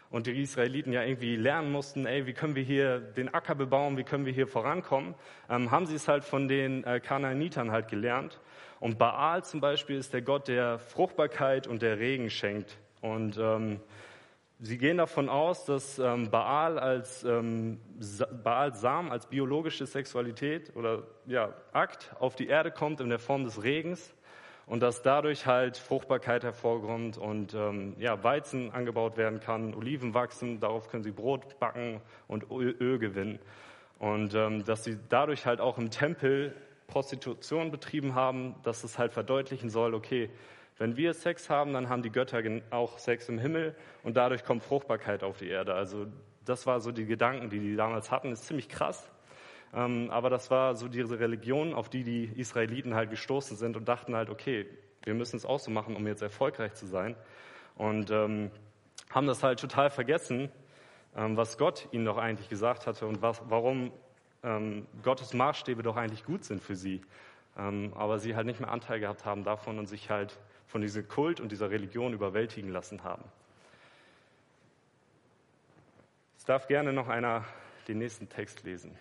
und 0.09 0.25
die 0.25 0.41
Israeliten 0.41 0.93
ja 0.93 1.03
irgendwie 1.03 1.35
lernen 1.35 1.69
mussten, 1.69 2.05
ey, 2.05 2.25
wie 2.25 2.33
können 2.33 2.55
wir 2.55 2.63
hier 2.63 2.99
den 2.99 3.33
Acker 3.33 3.55
bebauen, 3.55 3.97
wie 3.97 4.03
können 4.03 4.25
wir 4.25 4.33
hier 4.33 4.47
vorankommen, 4.47 5.15
ähm, 5.49 5.69
haben 5.69 5.85
sie 5.85 5.95
es 5.95 6.07
halt 6.07 6.23
von 6.23 6.47
den 6.47 6.85
äh, 6.85 7.01
Kanaanitern 7.01 7.71
halt 7.71 7.89
gelernt. 7.89 8.39
Und 8.79 8.97
Baal 8.97 9.43
zum 9.43 9.59
Beispiel 9.59 9.97
ist 9.97 10.13
der 10.13 10.21
Gott 10.21 10.47
der 10.47 10.79
Fruchtbarkeit 10.79 11.67
und 11.67 11.81
der 11.81 11.99
Regen 11.99 12.29
schenkt. 12.29 12.77
Und 13.01 13.37
ähm, 13.37 13.81
Sie 14.61 14.77
gehen 14.77 14.97
davon 14.97 15.29
aus, 15.29 15.63
dass 15.63 15.99
ähm, 15.99 16.29
Baal 16.29 16.77
als 16.79 17.23
ähm, 17.23 17.79
Baal 18.43 18.75
Sam 18.75 19.09
als 19.09 19.25
biologische 19.27 19.85
Sexualität 19.85 20.75
oder 20.75 21.03
ja, 21.27 21.53
Akt 21.71 22.13
auf 22.19 22.35
die 22.35 22.47
Erde 22.47 22.69
kommt 22.69 22.99
in 22.99 23.07
der 23.07 23.19
Form 23.19 23.45
des 23.45 23.63
Regens 23.63 24.13
und 24.65 24.81
dass 24.81 25.01
dadurch 25.01 25.45
halt 25.45 25.77
Fruchtbarkeit 25.77 26.43
hervorkommt 26.43 27.17
und 27.17 27.53
ähm, 27.53 27.95
ja, 27.99 28.21
Weizen 28.21 28.71
angebaut 28.71 29.15
werden 29.15 29.39
kann, 29.39 29.73
Oliven 29.73 30.13
wachsen, 30.13 30.59
darauf 30.59 30.89
können 30.89 31.03
sie 31.03 31.11
Brot 31.11 31.57
backen 31.59 32.01
und 32.27 32.51
Öl, 32.51 32.75
Öl 32.81 32.99
gewinnen. 32.99 33.39
Und 33.97 34.35
ähm, 34.35 34.65
dass 34.65 34.83
sie 34.83 34.97
dadurch 35.07 35.45
halt 35.45 35.61
auch 35.61 35.77
im 35.77 35.89
Tempel 35.89 36.53
Prostitution 36.87 37.71
betrieben 37.71 38.13
haben, 38.13 38.55
dass 38.63 38.83
es 38.83 38.99
halt 38.99 39.13
verdeutlichen 39.13 39.69
soll, 39.69 39.93
okay, 39.93 40.29
Wenn 40.79 40.95
wir 40.95 41.13
Sex 41.13 41.49
haben, 41.49 41.73
dann 41.73 41.89
haben 41.89 42.01
die 42.01 42.09
Götter 42.09 42.41
auch 42.71 42.97
Sex 42.99 43.27
im 43.27 43.37
Himmel 43.37 43.75
und 44.03 44.15
dadurch 44.15 44.45
kommt 44.45 44.63
Fruchtbarkeit 44.63 45.23
auf 45.23 45.37
die 45.37 45.49
Erde. 45.49 45.73
Also 45.73 46.07
das 46.45 46.65
war 46.65 46.79
so 46.79 46.93
die 46.93 47.05
Gedanken, 47.05 47.49
die 47.49 47.59
die 47.59 47.75
damals 47.75 48.11
hatten. 48.11 48.29
Das 48.29 48.39
ist 48.39 48.47
ziemlich 48.47 48.69
krass. 48.69 49.11
Ähm, 49.73 50.09
aber 50.09 50.29
das 50.29 50.49
war 50.49 50.75
so 50.75 50.87
diese 50.87 51.19
Religion, 51.19 51.73
auf 51.73 51.89
die 51.89 52.03
die 52.03 52.23
Israeliten 52.23 52.95
halt 52.95 53.09
gestoßen 53.09 53.57
sind 53.57 53.75
und 53.75 53.89
dachten 53.89 54.15
halt, 54.15 54.29
okay, 54.29 54.67
wir 55.03 55.13
müssen 55.13 55.35
es 55.35 55.45
auch 55.45 55.59
so 55.59 55.69
machen, 55.69 55.97
um 55.97 56.07
jetzt 56.07 56.21
erfolgreich 56.21 56.73
zu 56.73 56.87
sein. 56.87 57.17
Und 57.75 58.09
ähm, 58.09 58.49
haben 59.09 59.27
das 59.27 59.43
halt 59.43 59.59
total 59.59 59.89
vergessen, 59.89 60.49
ähm, 61.13 61.35
was 61.35 61.57
Gott 61.57 61.89
ihnen 61.91 62.05
doch 62.05 62.17
eigentlich 62.17 62.47
gesagt 62.47 62.87
hatte 62.87 63.05
und 63.05 63.21
was, 63.21 63.41
warum 63.49 63.91
ähm, 64.43 64.87
Gottes 65.03 65.33
Maßstäbe 65.33 65.83
doch 65.83 65.97
eigentlich 65.97 66.23
gut 66.23 66.45
sind 66.45 66.63
für 66.63 66.75
sie. 66.75 67.01
Ähm, 67.57 67.91
aber 67.95 68.19
sie 68.19 68.37
halt 68.37 68.45
nicht 68.45 68.61
mehr 68.61 68.71
Anteil 68.71 69.01
gehabt 69.01 69.25
haben 69.25 69.43
davon 69.43 69.77
und 69.77 69.87
sich 69.87 70.09
halt 70.09 70.39
von 70.69 70.81
diesem 70.81 71.07
Kult 71.07 71.39
und 71.39 71.51
dieser 71.51 71.71
Religion 71.71 72.13
überwältigen 72.13 72.69
lassen 72.69 73.03
haben. 73.03 73.25
Es 76.37 76.45
darf 76.45 76.67
gerne 76.67 76.93
noch 76.93 77.07
einer 77.07 77.43
den 77.87 77.97
nächsten 77.97 78.29
Text 78.29 78.63
lesen. 78.63 78.95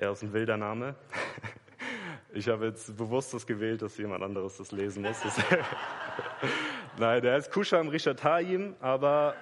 Er 0.00 0.12
ist 0.12 0.22
ein 0.22 0.32
wilder 0.32 0.56
Name. 0.56 0.94
Ich 2.38 2.48
habe 2.48 2.66
jetzt 2.66 2.96
bewusst 2.96 3.34
das 3.34 3.44
gewählt, 3.44 3.82
dass 3.82 3.98
jemand 3.98 4.22
anderes 4.22 4.58
das 4.58 4.70
lesen 4.70 5.02
muss. 5.02 5.16
Nein, 6.96 7.20
der 7.20 7.34
heißt 7.34 7.50
Kusham 7.50 7.88
Rishatayim, 7.88 8.76
aber 8.78 9.34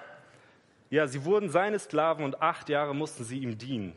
ja, 0.89 1.05
sie 1.05 1.23
wurden 1.23 1.49
seine 1.49 1.77
Sklaven 1.77 2.25
und 2.25 2.41
acht 2.41 2.69
Jahre 2.69 2.95
mussten 2.95 3.23
sie 3.23 3.37
ihm 3.37 3.55
dienen. 3.59 3.93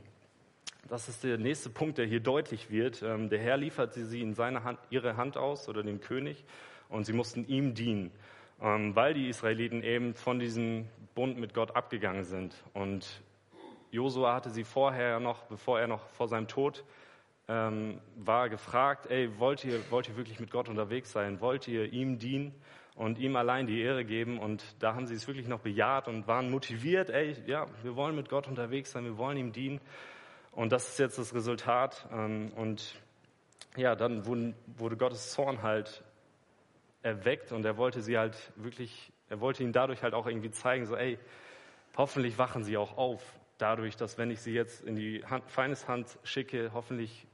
Das 0.90 1.08
ist 1.08 1.24
der 1.24 1.38
nächste 1.38 1.70
Punkt, 1.70 1.96
der 1.96 2.04
hier 2.04 2.20
deutlich 2.20 2.70
wird. 2.70 3.02
Ähm, 3.02 3.30
der 3.30 3.38
Herr 3.38 3.56
lieferte 3.56 4.04
sie 4.04 4.20
in 4.20 4.34
seine 4.34 4.64
Hand, 4.64 4.78
ihre 4.90 5.16
Hand 5.16 5.38
aus 5.38 5.66
oder 5.66 5.82
dem 5.82 6.02
König 6.02 6.44
und 6.90 7.06
sie 7.06 7.14
mussten 7.14 7.48
ihm 7.48 7.72
dienen, 7.72 8.12
ähm, 8.60 8.94
weil 8.94 9.14
die 9.14 9.30
Israeliten 9.30 9.82
eben 9.82 10.12
von 10.12 10.38
diesem 10.38 10.86
Bund 11.14 11.38
mit 11.38 11.54
Gott 11.54 11.74
abgegangen 11.74 12.24
sind. 12.24 12.54
Und 12.74 13.22
Josua 13.92 14.34
hatte 14.34 14.50
sie 14.50 14.64
vorher 14.64 15.20
noch, 15.20 15.44
bevor 15.44 15.80
er 15.80 15.86
noch 15.86 16.06
vor 16.10 16.28
seinem 16.28 16.48
Tod 16.48 16.84
ähm, 17.50 18.00
war, 18.14 18.48
gefragt, 18.48 19.10
ey, 19.10 19.28
wollt 19.40 19.64
ihr, 19.64 19.80
wollt 19.90 20.08
ihr 20.08 20.16
wirklich 20.16 20.38
mit 20.38 20.52
Gott 20.52 20.68
unterwegs 20.68 21.10
sein? 21.10 21.40
Wollt 21.40 21.66
ihr 21.66 21.92
ihm 21.92 22.20
dienen 22.20 22.54
und 22.94 23.18
ihm 23.18 23.34
allein 23.34 23.66
die 23.66 23.80
Ehre 23.80 24.04
geben? 24.04 24.38
Und 24.38 24.64
da 24.78 24.94
haben 24.94 25.08
sie 25.08 25.14
es 25.16 25.26
wirklich 25.26 25.48
noch 25.48 25.58
bejaht 25.58 26.06
und 26.06 26.28
waren 26.28 26.48
motiviert, 26.48 27.10
ey, 27.10 27.34
ja, 27.46 27.66
wir 27.82 27.96
wollen 27.96 28.14
mit 28.14 28.28
Gott 28.28 28.46
unterwegs 28.46 28.92
sein, 28.92 29.04
wir 29.04 29.18
wollen 29.18 29.36
ihm 29.36 29.50
dienen. 29.50 29.80
Und 30.52 30.70
das 30.70 30.90
ist 30.90 31.00
jetzt 31.00 31.18
das 31.18 31.34
Resultat. 31.34 32.06
Ähm, 32.12 32.52
und 32.54 32.94
ja, 33.76 33.96
dann 33.96 34.26
wurden, 34.26 34.54
wurde 34.76 34.96
Gottes 34.96 35.32
Zorn 35.32 35.62
halt 35.62 36.04
erweckt 37.02 37.50
und 37.50 37.64
er 37.64 37.76
wollte 37.76 38.00
sie 38.00 38.16
halt 38.16 38.52
wirklich, 38.54 39.12
er 39.28 39.40
wollte 39.40 39.64
ihnen 39.64 39.72
dadurch 39.72 40.04
halt 40.04 40.14
auch 40.14 40.28
irgendwie 40.28 40.52
zeigen, 40.52 40.86
so, 40.86 40.94
ey, 40.94 41.18
hoffentlich 41.96 42.38
wachen 42.38 42.62
sie 42.62 42.76
auch 42.76 42.96
auf 42.96 43.22
dadurch, 43.58 43.96
dass 43.96 44.18
wenn 44.18 44.30
ich 44.30 44.40
sie 44.40 44.52
jetzt 44.52 44.84
in 44.84 44.94
die 44.94 45.24
Hand, 45.24 45.50
Feindeshand 45.50 46.16
schicke, 46.22 46.70
hoffentlich 46.72 47.26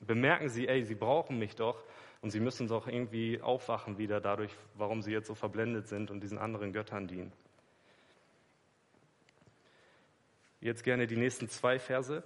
bemerken 0.00 0.48
sie, 0.48 0.68
ey, 0.68 0.84
sie 0.84 0.94
brauchen 0.94 1.38
mich 1.38 1.56
doch 1.56 1.82
und 2.20 2.30
sie 2.30 2.40
müssen 2.40 2.68
doch 2.68 2.86
irgendwie 2.86 3.40
aufwachen 3.40 3.98
wieder 3.98 4.20
dadurch, 4.20 4.52
warum 4.74 5.02
sie 5.02 5.12
jetzt 5.12 5.28
so 5.28 5.34
verblendet 5.34 5.88
sind 5.88 6.10
und 6.10 6.20
diesen 6.20 6.38
anderen 6.38 6.72
Göttern 6.72 7.06
dienen. 7.06 7.32
Jetzt 10.60 10.82
gerne 10.82 11.06
die 11.06 11.16
nächsten 11.16 11.48
zwei 11.48 11.78
Verse. 11.78 12.24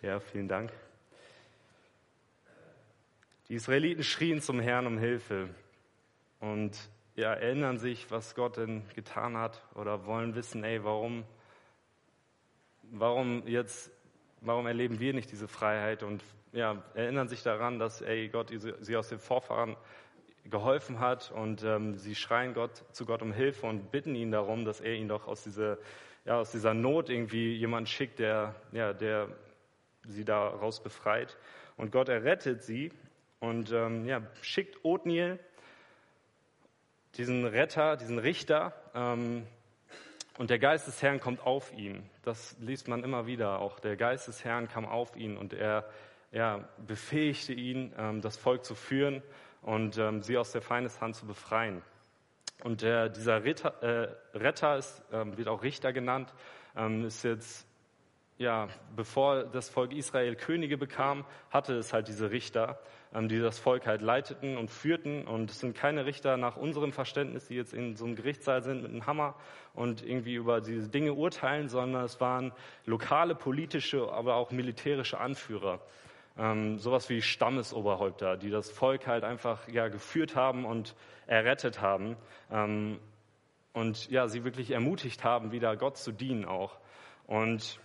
Ja, 0.00 0.20
vielen 0.20 0.46
Dank. 0.46 0.72
Die 3.48 3.54
Israeliten 3.54 4.04
schrien 4.04 4.40
zum 4.40 4.60
Herrn 4.60 4.86
um 4.86 4.96
Hilfe 4.96 5.48
und 6.38 6.78
ja, 7.16 7.32
erinnern 7.32 7.78
sich, 7.78 8.08
was 8.08 8.36
Gott 8.36 8.58
denn 8.58 8.84
getan 8.94 9.36
hat 9.36 9.60
oder 9.74 10.06
wollen 10.06 10.36
wissen, 10.36 10.62
ey, 10.62 10.84
warum, 10.84 11.24
warum 12.92 13.44
jetzt, 13.48 13.90
warum 14.40 14.68
erleben 14.68 15.00
wir 15.00 15.14
nicht 15.14 15.32
diese 15.32 15.48
Freiheit 15.48 16.04
und 16.04 16.22
ja, 16.52 16.80
erinnern 16.94 17.26
sich 17.26 17.42
daran, 17.42 17.80
dass 17.80 18.00
ey, 18.00 18.28
Gott 18.28 18.52
sie 18.80 18.96
aus 18.96 19.08
den 19.08 19.18
Vorfahren 19.18 19.76
geholfen 20.44 21.00
hat 21.00 21.32
und 21.32 21.64
ähm, 21.64 21.98
sie 21.98 22.14
schreien 22.14 22.54
Gott, 22.54 22.84
zu 22.92 23.04
Gott 23.04 23.20
um 23.20 23.32
Hilfe 23.32 23.66
und 23.66 23.90
bitten 23.90 24.14
ihn 24.14 24.30
darum, 24.30 24.64
dass 24.64 24.80
er 24.80 24.94
ihnen 24.94 25.08
doch 25.08 25.26
aus 25.26 25.42
dieser, 25.42 25.76
ja, 26.24 26.38
aus 26.38 26.52
dieser 26.52 26.72
Not 26.72 27.10
irgendwie 27.10 27.56
jemanden 27.56 27.88
schickt, 27.88 28.20
der, 28.20 28.54
ja, 28.70 28.92
der 28.92 29.28
sie 30.08 30.24
daraus 30.24 30.82
befreit. 30.82 31.36
Und 31.76 31.92
Gott 31.92 32.08
errettet 32.08 32.62
sie 32.62 32.92
und 33.40 33.72
ähm, 33.72 34.06
ja, 34.06 34.22
schickt 34.42 34.84
Othniel, 34.84 35.38
diesen 37.16 37.46
Retter, 37.46 37.96
diesen 37.96 38.18
Richter, 38.18 38.74
ähm, 38.94 39.46
und 40.38 40.50
der 40.50 40.60
Geist 40.60 40.86
des 40.86 41.02
Herrn 41.02 41.18
kommt 41.18 41.40
auf 41.44 41.72
ihn. 41.72 42.08
Das 42.22 42.56
liest 42.60 42.86
man 42.86 43.02
immer 43.02 43.26
wieder. 43.26 43.58
Auch 43.58 43.80
der 43.80 43.96
Geist 43.96 44.28
des 44.28 44.44
Herrn 44.44 44.68
kam 44.68 44.86
auf 44.86 45.16
ihn 45.16 45.36
und 45.36 45.52
er 45.52 45.88
ja, 46.30 46.68
befähigte 46.86 47.52
ihn, 47.52 47.92
ähm, 47.98 48.20
das 48.20 48.36
Volk 48.36 48.64
zu 48.64 48.76
führen 48.76 49.20
und 49.62 49.98
ähm, 49.98 50.22
sie 50.22 50.38
aus 50.38 50.52
der 50.52 50.62
Feindeshand 50.62 51.16
zu 51.16 51.26
befreien. 51.26 51.82
Und 52.62 52.82
der, 52.82 53.08
dieser 53.08 53.42
Ritter, 53.42 53.82
äh, 53.82 54.38
Retter 54.38 54.76
ist, 54.76 55.02
ähm, 55.12 55.36
wird 55.36 55.48
auch 55.48 55.64
Richter 55.64 55.92
genannt, 55.92 56.32
ähm, 56.76 57.04
ist 57.04 57.24
jetzt 57.24 57.66
ja, 58.38 58.68
bevor 58.94 59.44
das 59.44 59.68
Volk 59.68 59.92
Israel 59.92 60.36
Könige 60.36 60.78
bekam, 60.78 61.24
hatte 61.50 61.74
es 61.74 61.92
halt 61.92 62.06
diese 62.06 62.30
Richter, 62.30 62.78
ähm, 63.12 63.28
die 63.28 63.40
das 63.40 63.58
Volk 63.58 63.86
halt 63.86 64.00
leiteten 64.00 64.56
und 64.56 64.70
führten. 64.70 65.26
Und 65.26 65.50
es 65.50 65.58
sind 65.58 65.76
keine 65.76 66.06
Richter 66.06 66.36
nach 66.36 66.56
unserem 66.56 66.92
Verständnis, 66.92 67.48
die 67.48 67.56
jetzt 67.56 67.74
in 67.74 67.96
so 67.96 68.04
einem 68.04 68.14
Gerichtssaal 68.14 68.62
sind 68.62 68.82
mit 68.82 68.92
einem 68.92 69.06
Hammer 69.06 69.34
und 69.74 70.06
irgendwie 70.06 70.34
über 70.34 70.60
diese 70.60 70.88
Dinge 70.88 71.14
urteilen, 71.14 71.68
sondern 71.68 72.04
es 72.04 72.20
waren 72.20 72.52
lokale 72.86 73.34
politische, 73.34 74.12
aber 74.12 74.36
auch 74.36 74.52
militärische 74.52 75.18
Anführer. 75.18 75.80
Ähm, 76.38 76.78
sowas 76.78 77.08
wie 77.08 77.20
Stammesoberhäupter, 77.20 78.36
die 78.36 78.50
das 78.50 78.70
Volk 78.70 79.08
halt 79.08 79.24
einfach 79.24 79.66
ja, 79.68 79.88
geführt 79.88 80.36
haben 80.36 80.64
und 80.64 80.94
errettet 81.26 81.80
haben. 81.80 82.16
Ähm, 82.52 83.00
und 83.72 84.08
ja, 84.10 84.28
sie 84.28 84.44
wirklich 84.44 84.70
ermutigt 84.70 85.24
haben, 85.24 85.50
wieder 85.50 85.76
Gott 85.76 85.96
zu 85.96 86.12
dienen 86.12 86.44
auch. 86.44 86.78
Und 87.26 87.80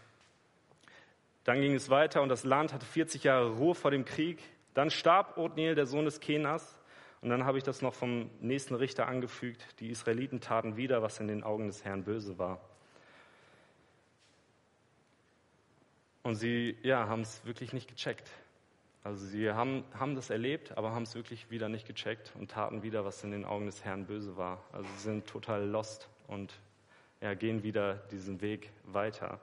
dann 1.43 1.59
ging 1.59 1.73
es 1.73 1.89
weiter 1.89 2.21
und 2.21 2.29
das 2.29 2.43
Land 2.43 2.73
hatte 2.73 2.85
40 2.85 3.23
Jahre 3.23 3.51
Ruhe 3.57 3.75
vor 3.75 3.91
dem 3.91 4.05
Krieg. 4.05 4.39
Dann 4.73 4.89
starb 4.89 5.37
Othniel, 5.37 5.75
der 5.75 5.85
Sohn 5.85 6.05
des 6.05 6.19
Kenas. 6.19 6.79
Und 7.21 7.29
dann 7.29 7.45
habe 7.45 7.57
ich 7.57 7.63
das 7.63 7.81
noch 7.81 7.93
vom 7.93 8.29
nächsten 8.41 8.75
Richter 8.75 9.07
angefügt. 9.07 9.79
Die 9.79 9.89
Israeliten 9.89 10.41
taten 10.41 10.75
wieder, 10.77 11.01
was 11.01 11.19
in 11.19 11.27
den 11.27 11.43
Augen 11.43 11.67
des 11.67 11.85
Herrn 11.85 12.03
böse 12.03 12.37
war. 12.37 12.59
Und 16.23 16.35
sie 16.35 16.77
ja, 16.83 17.07
haben 17.07 17.21
es 17.21 17.45
wirklich 17.45 17.73
nicht 17.73 17.89
gecheckt. 17.89 18.29
Also 19.03 19.25
sie 19.25 19.51
haben, 19.51 19.83
haben 19.99 20.15
das 20.15 20.29
erlebt, 20.29 20.77
aber 20.77 20.93
haben 20.93 21.03
es 21.03 21.15
wirklich 21.15 21.51
wieder 21.51 21.67
nicht 21.67 21.85
gecheckt 21.85 22.31
und 22.39 22.51
taten 22.51 22.83
wieder, 22.83 23.03
was 23.03 23.21
in 23.25 23.31
den 23.31 23.43
Augen 23.43 23.65
des 23.65 23.83
Herrn 23.83 24.05
böse 24.05 24.37
war. 24.37 24.63
Also 24.71 24.87
sie 24.95 25.03
sind 25.03 25.27
total 25.27 25.65
lost 25.65 26.07
und 26.27 26.53
ja, 27.19 27.33
gehen 27.33 27.63
wieder 27.63 27.95
diesen 28.11 28.39
Weg 28.39 28.71
weiter. 28.85 29.41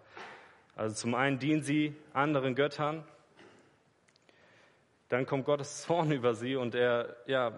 Also 0.81 0.95
zum 0.95 1.15
einen 1.15 1.39
dienen 1.39 1.61
sie 1.61 1.95
anderen 2.15 2.55
Göttern, 2.55 3.05
dann 5.11 5.27
kommt 5.27 5.45
Gottes 5.45 5.83
Zorn 5.83 6.11
über 6.11 6.33
sie 6.33 6.57
und 6.57 6.75
er 6.75 7.17
ja, 7.27 7.53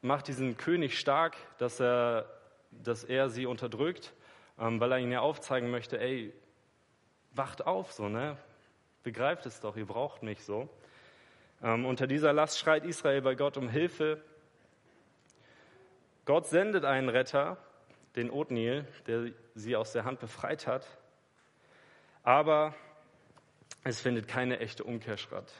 macht 0.00 0.26
diesen 0.26 0.56
König 0.56 0.98
stark, 0.98 1.36
dass 1.58 1.80
er, 1.80 2.24
dass 2.70 3.04
er 3.04 3.28
sie 3.28 3.44
unterdrückt, 3.44 4.14
ähm, 4.58 4.80
weil 4.80 4.90
er 4.90 4.98
ihnen 5.00 5.12
ja 5.12 5.20
aufzeigen 5.20 5.70
möchte, 5.70 6.00
ey, 6.00 6.32
wacht 7.34 7.66
auf, 7.66 7.92
so, 7.92 8.08
ne? 8.08 8.38
Begreift 9.02 9.44
es 9.44 9.60
doch, 9.60 9.76
ihr 9.76 9.84
braucht 9.84 10.22
mich 10.22 10.42
so. 10.42 10.66
Ähm, 11.62 11.84
unter 11.84 12.06
dieser 12.06 12.32
Last 12.32 12.58
schreit 12.58 12.86
Israel 12.86 13.20
bei 13.20 13.34
Gott 13.34 13.58
um 13.58 13.68
Hilfe. 13.68 14.24
Gott 16.24 16.46
sendet 16.46 16.86
einen 16.86 17.10
Retter, 17.10 17.58
den 18.16 18.30
Othniel, 18.30 18.86
der 19.06 19.26
sie 19.54 19.76
aus 19.76 19.92
der 19.92 20.06
Hand 20.06 20.20
befreit 20.20 20.66
hat. 20.66 20.86
Aber 22.22 22.74
es 23.84 24.00
findet 24.00 24.28
keine 24.28 24.60
echte 24.60 24.84
Umkehr 24.84 25.16
statt. 25.16 25.52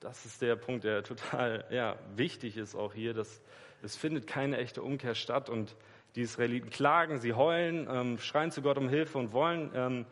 Das 0.00 0.26
ist 0.26 0.42
der 0.42 0.56
Punkt, 0.56 0.84
der 0.84 1.02
total 1.02 1.64
ja, 1.70 1.96
wichtig 2.16 2.56
ist 2.56 2.74
auch 2.74 2.94
hier, 2.94 3.14
dass 3.14 3.40
es 3.82 3.96
findet 3.96 4.26
keine 4.26 4.58
echte 4.58 4.82
Umkehr 4.82 5.14
statt 5.14 5.48
und 5.48 5.76
die 6.14 6.22
Israeliten 6.22 6.70
klagen, 6.70 7.18
sie 7.18 7.32
heulen, 7.32 7.88
ähm, 7.90 8.18
schreien 8.18 8.50
zu 8.50 8.62
Gott 8.62 8.78
um 8.78 8.88
Hilfe 8.88 9.18
und 9.18 9.32
wollen, 9.32 9.70
ähm, 9.74 10.06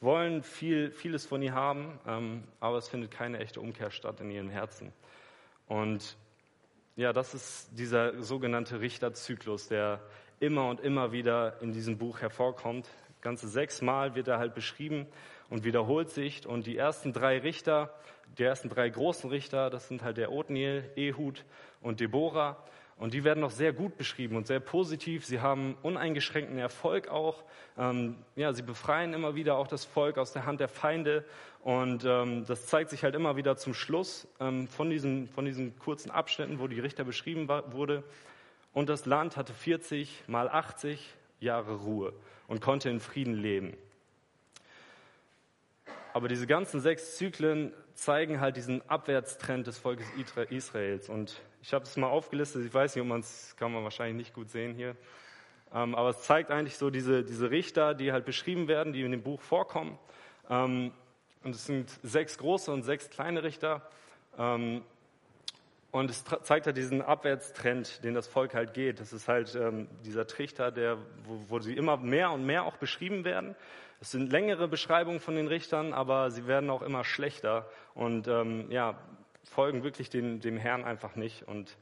wollen 0.00 0.42
viel, 0.42 0.90
vieles 0.90 1.26
von 1.26 1.42
ihr 1.42 1.54
haben, 1.54 1.98
ähm, 2.06 2.44
aber 2.60 2.78
es 2.78 2.88
findet 2.88 3.10
keine 3.10 3.38
echte 3.38 3.60
Umkehr 3.60 3.90
statt 3.90 4.20
in 4.20 4.30
ihrem 4.30 4.50
Herzen. 4.50 4.92
Und 5.66 6.16
ja, 6.94 7.12
das 7.12 7.34
ist 7.34 7.70
dieser 7.72 8.22
sogenannte 8.22 8.80
Richterzyklus, 8.80 9.68
der 9.68 10.00
immer 10.38 10.68
und 10.68 10.80
immer 10.80 11.12
wieder 11.12 11.60
in 11.62 11.72
diesem 11.72 11.98
Buch 11.98 12.20
hervorkommt. 12.20 12.88
Ganze 13.26 13.48
sechsmal 13.48 14.14
wird 14.14 14.28
er 14.28 14.38
halt 14.38 14.54
beschrieben 14.54 15.04
und 15.50 15.64
wiederholt 15.64 16.10
sich. 16.10 16.46
Und 16.46 16.64
die 16.68 16.76
ersten 16.76 17.12
drei 17.12 17.38
Richter, 17.38 17.92
die 18.38 18.44
ersten 18.44 18.68
drei 18.68 18.88
großen 18.88 19.28
Richter, 19.28 19.68
das 19.68 19.88
sind 19.88 20.04
halt 20.04 20.16
der 20.16 20.30
Othniel, 20.30 20.88
Ehud 20.94 21.44
und 21.80 21.98
Deborah. 21.98 22.56
Und 22.98 23.14
die 23.14 23.24
werden 23.24 23.40
noch 23.40 23.50
sehr 23.50 23.72
gut 23.72 23.98
beschrieben 23.98 24.36
und 24.36 24.46
sehr 24.46 24.60
positiv. 24.60 25.26
Sie 25.26 25.40
haben 25.40 25.76
uneingeschränkten 25.82 26.56
Erfolg 26.56 27.08
auch. 27.08 27.42
Ähm, 27.76 28.14
ja, 28.36 28.52
sie 28.52 28.62
befreien 28.62 29.12
immer 29.12 29.34
wieder 29.34 29.56
auch 29.56 29.66
das 29.66 29.84
Volk 29.84 30.18
aus 30.18 30.32
der 30.32 30.46
Hand 30.46 30.60
der 30.60 30.68
Feinde. 30.68 31.24
Und 31.64 32.04
ähm, 32.04 32.46
das 32.46 32.68
zeigt 32.68 32.90
sich 32.90 33.02
halt 33.02 33.16
immer 33.16 33.34
wieder 33.34 33.56
zum 33.56 33.74
Schluss 33.74 34.28
ähm, 34.38 34.68
von, 34.68 34.88
diesen, 34.88 35.26
von 35.26 35.44
diesen 35.44 35.76
kurzen 35.80 36.12
Abschnitten, 36.12 36.60
wo 36.60 36.68
die 36.68 36.78
Richter 36.78 37.02
beschrieben 37.02 37.48
war, 37.48 37.72
wurde. 37.72 38.04
Und 38.72 38.88
das 38.88 39.04
Land 39.04 39.36
hatte 39.36 39.52
40 39.52 40.28
mal 40.28 40.48
80 40.48 41.12
Jahre 41.40 41.74
Ruhe 41.74 42.12
und 42.46 42.60
konnte 42.60 42.90
in 42.90 43.00
Frieden 43.00 43.34
leben. 43.34 43.76
Aber 46.12 46.28
diese 46.28 46.46
ganzen 46.46 46.80
sechs 46.80 47.16
Zyklen 47.16 47.74
zeigen 47.94 48.40
halt 48.40 48.56
diesen 48.56 48.88
Abwärtstrend 48.88 49.66
des 49.66 49.78
Volkes 49.78 50.06
Israels. 50.50 51.08
Und 51.08 51.40
ich 51.62 51.74
habe 51.74 51.84
es 51.84 51.96
mal 51.96 52.08
aufgelistet, 52.08 52.64
ich 52.64 52.72
weiß 52.72 52.94
nicht, 52.94 53.02
ob 53.02 53.08
man 53.08 53.20
es 53.20 53.54
kann 53.56 53.72
man 53.72 53.82
wahrscheinlich 53.84 54.16
nicht 54.16 54.34
gut 54.34 54.48
sehen 54.50 54.74
hier. 54.74 54.96
Ähm, 55.74 55.94
aber 55.94 56.10
es 56.10 56.22
zeigt 56.22 56.50
eigentlich 56.50 56.78
so 56.78 56.90
diese, 56.90 57.24
diese 57.24 57.50
Richter, 57.50 57.94
die 57.94 58.12
halt 58.12 58.24
beschrieben 58.24 58.68
werden, 58.68 58.92
die 58.92 59.02
in 59.02 59.10
dem 59.10 59.22
Buch 59.22 59.40
vorkommen. 59.40 59.98
Ähm, 60.48 60.92
und 61.42 61.54
es 61.54 61.66
sind 61.66 61.90
sechs 62.02 62.38
große 62.38 62.72
und 62.72 62.82
sechs 62.82 63.10
kleine 63.10 63.42
Richter. 63.42 63.88
Und 65.96 66.10
es 66.10 66.24
zeigt 66.24 66.66
halt 66.66 66.76
diesen 66.76 67.00
Abwärtstrend, 67.00 68.04
den 68.04 68.12
das 68.12 68.26
Volk 68.26 68.52
halt 68.52 68.74
geht. 68.74 69.00
Das 69.00 69.14
ist 69.14 69.28
halt 69.28 69.54
ähm, 69.54 69.88
dieser 70.04 70.26
Trichter, 70.26 70.70
der, 70.70 70.98
wo, 71.24 71.40
wo 71.48 71.58
sie 71.58 71.74
immer 71.74 71.96
mehr 71.96 72.32
und 72.32 72.44
mehr 72.44 72.64
auch 72.64 72.76
beschrieben 72.76 73.24
werden. 73.24 73.56
Es 73.98 74.10
sind 74.10 74.30
längere 74.30 74.68
Beschreibungen 74.68 75.20
von 75.20 75.36
den 75.36 75.48
Richtern, 75.48 75.94
aber 75.94 76.30
sie 76.30 76.46
werden 76.46 76.68
auch 76.68 76.82
immer 76.82 77.02
schlechter 77.02 77.66
und 77.94 78.28
ähm, 78.28 78.70
ja, 78.70 78.98
folgen 79.44 79.84
wirklich 79.84 80.10
dem, 80.10 80.40
dem 80.40 80.58
Herrn 80.58 80.84
einfach 80.84 81.16
nicht 81.16 81.48
und 81.48 81.78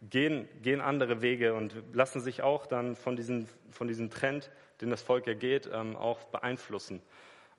gehen, 0.00 0.48
gehen 0.62 0.80
andere 0.80 1.20
Wege 1.20 1.54
und 1.54 1.74
lassen 1.92 2.20
sich 2.20 2.42
auch 2.42 2.66
dann 2.66 2.94
von, 2.94 3.16
diesen, 3.16 3.48
von 3.70 3.88
diesem 3.88 4.10
Trend, 4.10 4.48
den 4.80 4.90
das 4.90 5.02
Volk 5.02 5.26
ja 5.26 5.34
geht, 5.34 5.68
ähm, 5.72 5.96
auch 5.96 6.22
beeinflussen. 6.26 7.02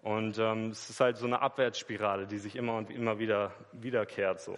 Und 0.04 0.38
ähm, 0.40 0.70
es 0.70 0.90
ist 0.90 1.02
halt 1.02 1.18
so 1.18 1.26
eine 1.26 1.42
Abwärtsspirale, 1.42 2.28
die 2.28 2.38
sich 2.38 2.56
immer 2.56 2.78
und 2.78 2.92
immer 2.92 3.20
wieder 3.20 3.52
wiederkehrt. 3.74 4.40
So. 4.40 4.56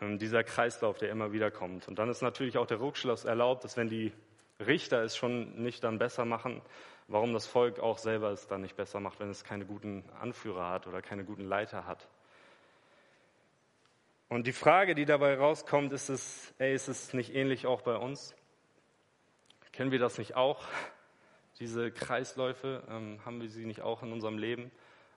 Ähm, 0.00 0.18
dieser 0.18 0.44
Kreislauf, 0.44 0.98
der 0.98 1.10
immer 1.10 1.32
wieder 1.32 1.50
kommt. 1.50 1.88
Und 1.88 1.98
dann 1.98 2.08
ist 2.08 2.22
natürlich 2.22 2.58
auch 2.58 2.66
der 2.66 2.80
Rückschluss 2.80 3.24
erlaubt, 3.24 3.64
dass 3.64 3.76
wenn 3.76 3.88
die 3.88 4.12
Richter 4.60 5.02
es 5.02 5.16
schon 5.16 5.62
nicht 5.62 5.84
dann 5.84 5.98
besser 5.98 6.24
machen, 6.24 6.62
warum 7.08 7.32
das 7.32 7.46
Volk 7.46 7.78
auch 7.80 7.98
selber 7.98 8.30
es 8.30 8.46
dann 8.46 8.60
nicht 8.60 8.76
besser 8.76 9.00
macht, 9.00 9.18
wenn 9.20 9.30
es 9.30 9.44
keine 9.44 9.64
guten 9.64 10.04
Anführer 10.20 10.68
hat 10.68 10.86
oder 10.86 11.02
keine 11.02 11.24
guten 11.24 11.44
Leiter 11.44 11.86
hat. 11.86 12.08
Und 14.28 14.46
die 14.46 14.52
Frage, 14.52 14.94
die 14.94 15.06
dabei 15.06 15.36
rauskommt, 15.38 15.92
ist 15.92 16.10
es, 16.10 16.52
ey, 16.58 16.74
ist 16.74 16.88
es 16.88 17.14
nicht 17.14 17.34
ähnlich 17.34 17.66
auch 17.66 17.80
bei 17.80 17.96
uns? 17.96 18.34
Kennen 19.72 19.90
wir 19.90 19.98
das 19.98 20.18
nicht 20.18 20.36
auch? 20.36 20.62
Diese 21.60 21.90
Kreisläufe, 21.90 22.82
ähm, 22.90 23.24
haben 23.24 23.40
wir 23.40 23.48
sie 23.48 23.64
nicht 23.64 23.80
auch 23.80 24.02
in 24.02 24.12
unserem 24.12 24.36
Leben? 24.36 24.70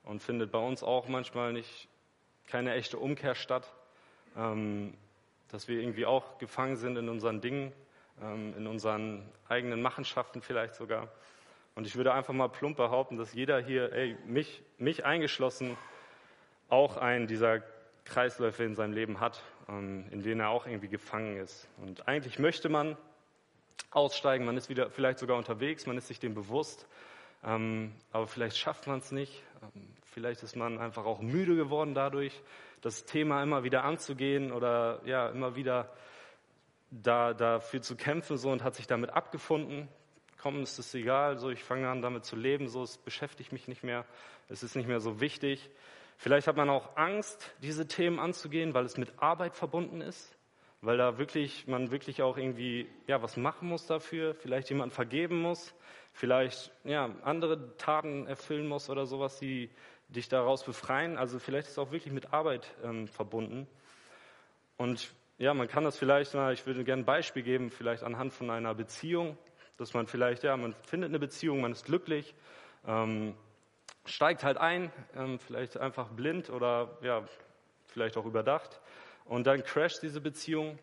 Und 0.03 0.23
findet 0.23 0.51
bei 0.51 0.59
uns 0.59 0.81
auch 0.81 1.07
manchmal 1.07 1.51
nicht 1.51 1.89
keine 2.47 2.73
echte 2.73 2.97
Umkehr 2.97 3.35
statt? 3.35 3.71
Ähm, 4.37 4.93
dass 5.51 5.67
wir 5.67 5.79
irgendwie 5.79 6.05
auch 6.05 6.37
gefangen 6.37 6.77
sind 6.77 6.97
in 6.97 7.09
unseren 7.09 7.41
Dingen, 7.41 7.73
ähm, 8.21 8.53
in 8.57 8.67
unseren 8.67 9.29
eigenen 9.49 9.81
Machenschaften 9.81 10.41
vielleicht 10.41 10.75
sogar. 10.75 11.09
Und 11.75 11.87
ich 11.87 11.95
würde 11.95 12.13
einfach 12.13 12.33
mal 12.33 12.47
plump 12.47 12.77
behaupten, 12.77 13.17
dass 13.17 13.33
jeder 13.33 13.59
hier, 13.59 13.91
ey, 13.93 14.17
mich, 14.25 14.61
mich 14.77 15.05
eingeschlossen, 15.05 15.77
auch 16.69 16.97
einen 16.97 17.27
dieser 17.27 17.61
Kreisläufe 18.05 18.63
in 18.63 18.75
seinem 18.75 18.93
Leben 18.93 19.19
hat, 19.19 19.41
ähm, 19.67 20.05
in 20.11 20.21
denen 20.21 20.41
er 20.41 20.49
auch 20.49 20.65
irgendwie 20.65 20.87
gefangen 20.87 21.37
ist. 21.37 21.67
Und 21.77 22.07
eigentlich 22.07 22.39
möchte 22.39 22.69
man 22.69 22.97
aussteigen, 23.91 24.45
man 24.45 24.57
ist 24.57 24.69
wieder 24.69 24.89
vielleicht 24.89 25.19
sogar 25.19 25.37
unterwegs, 25.37 25.85
man 25.85 25.97
ist 25.97 26.07
sich 26.07 26.19
dem 26.19 26.33
bewusst, 26.33 26.87
ähm, 27.43 27.93
aber 28.11 28.27
vielleicht 28.27 28.57
schafft 28.57 28.87
man 28.87 28.99
es 28.99 29.11
nicht. 29.11 29.43
Ähm, 29.61 29.87
vielleicht 30.13 30.43
ist 30.43 30.55
man 30.55 30.77
einfach 30.77 31.05
auch 31.05 31.21
müde 31.21 31.55
geworden 31.55 31.93
dadurch, 31.93 32.41
das 32.81 33.05
Thema 33.05 33.41
immer 33.43 33.63
wieder 33.63 33.83
anzugehen 33.83 34.51
oder 34.51 35.01
ja 35.05 35.29
immer 35.29 35.55
wieder 35.55 35.91
da, 36.89 37.33
dafür 37.33 37.81
zu 37.81 37.95
kämpfen 37.95 38.37
so 38.37 38.51
und 38.51 38.63
hat 38.63 38.75
sich 38.75 38.87
damit 38.87 39.11
abgefunden 39.11 39.87
komm, 40.41 40.61
es 40.61 40.79
ist 40.79 40.93
egal, 40.95 41.37
so 41.37 41.49
ich 41.49 41.63
fange 41.63 41.87
an 41.87 42.01
damit 42.01 42.25
zu 42.25 42.35
leben, 42.35 42.67
so 42.67 42.83
es 42.83 42.97
beschäftigt 42.97 43.51
mich 43.51 43.67
nicht 43.67 43.83
mehr, 43.83 44.05
es 44.49 44.63
ist 44.63 44.75
nicht 44.75 44.87
mehr 44.87 44.99
so 44.99 45.21
wichtig. 45.21 45.69
Vielleicht 46.17 46.47
hat 46.47 46.57
man 46.57 46.69
auch 46.69 46.97
Angst, 46.97 47.53
diese 47.61 47.87
Themen 47.87 48.19
anzugehen, 48.19 48.73
weil 48.73 48.85
es 48.85 48.97
mit 48.97 49.13
Arbeit 49.17 49.55
verbunden 49.55 50.01
ist, 50.01 50.35
weil 50.81 50.97
da 50.97 51.17
wirklich 51.17 51.67
man 51.67 51.91
wirklich 51.91 52.21
auch 52.21 52.37
irgendwie 52.37 52.87
ja 53.07 53.21
was 53.21 53.37
machen 53.37 53.67
muss 53.67 53.85
dafür, 53.85 54.33
vielleicht 54.33 54.69
jemand 54.69 54.93
vergeben 54.93 55.41
muss, 55.41 55.75
vielleicht 56.11 56.71
ja 56.83 57.09
andere 57.23 57.77
Taten 57.77 58.25
erfüllen 58.25 58.67
muss 58.67 58.89
oder 58.89 59.05
sowas, 59.05 59.37
die 59.37 59.69
dich 60.11 60.29
daraus 60.29 60.63
befreien. 60.63 61.17
Also 61.17 61.39
vielleicht 61.39 61.67
ist 61.67 61.73
es 61.73 61.79
auch 61.79 61.91
wirklich 61.91 62.13
mit 62.13 62.33
Arbeit 62.33 62.73
ähm, 62.83 63.07
verbunden. 63.07 63.67
Und 64.77 65.11
ja, 65.37 65.53
man 65.53 65.67
kann 65.67 65.83
das 65.83 65.97
vielleicht 65.97 66.33
mal, 66.33 66.53
ich 66.53 66.65
würde 66.65 66.83
gerne 66.83 67.01
ein 67.01 67.05
Beispiel 67.05 67.43
geben, 67.43 67.71
vielleicht 67.71 68.03
anhand 68.03 68.33
von 68.33 68.49
einer 68.49 68.75
Beziehung 68.75 69.37
dass 69.81 69.95
man 69.95 70.05
vielleicht, 70.05 70.43
ja, 70.43 70.55
man 70.57 70.75
findet 70.85 71.09
eine 71.09 71.17
Beziehung, 71.17 71.59
man 71.59 71.71
ist 71.71 71.85
glücklich, 71.85 72.35
ähm, 72.85 73.33
steigt 74.05 74.43
halt 74.43 74.57
ein, 74.57 74.91
ähm, 75.15 75.39
vielleicht 75.39 75.75
einfach 75.75 76.09
blind 76.09 76.51
oder 76.51 76.99
ja, 77.01 77.23
vielleicht 77.87 78.15
auch 78.15 78.25
überdacht 78.25 78.79
und 79.25 79.47
dann 79.47 79.63
crasht 79.63 80.03
diese 80.03 80.21
Beziehung. 80.21 80.77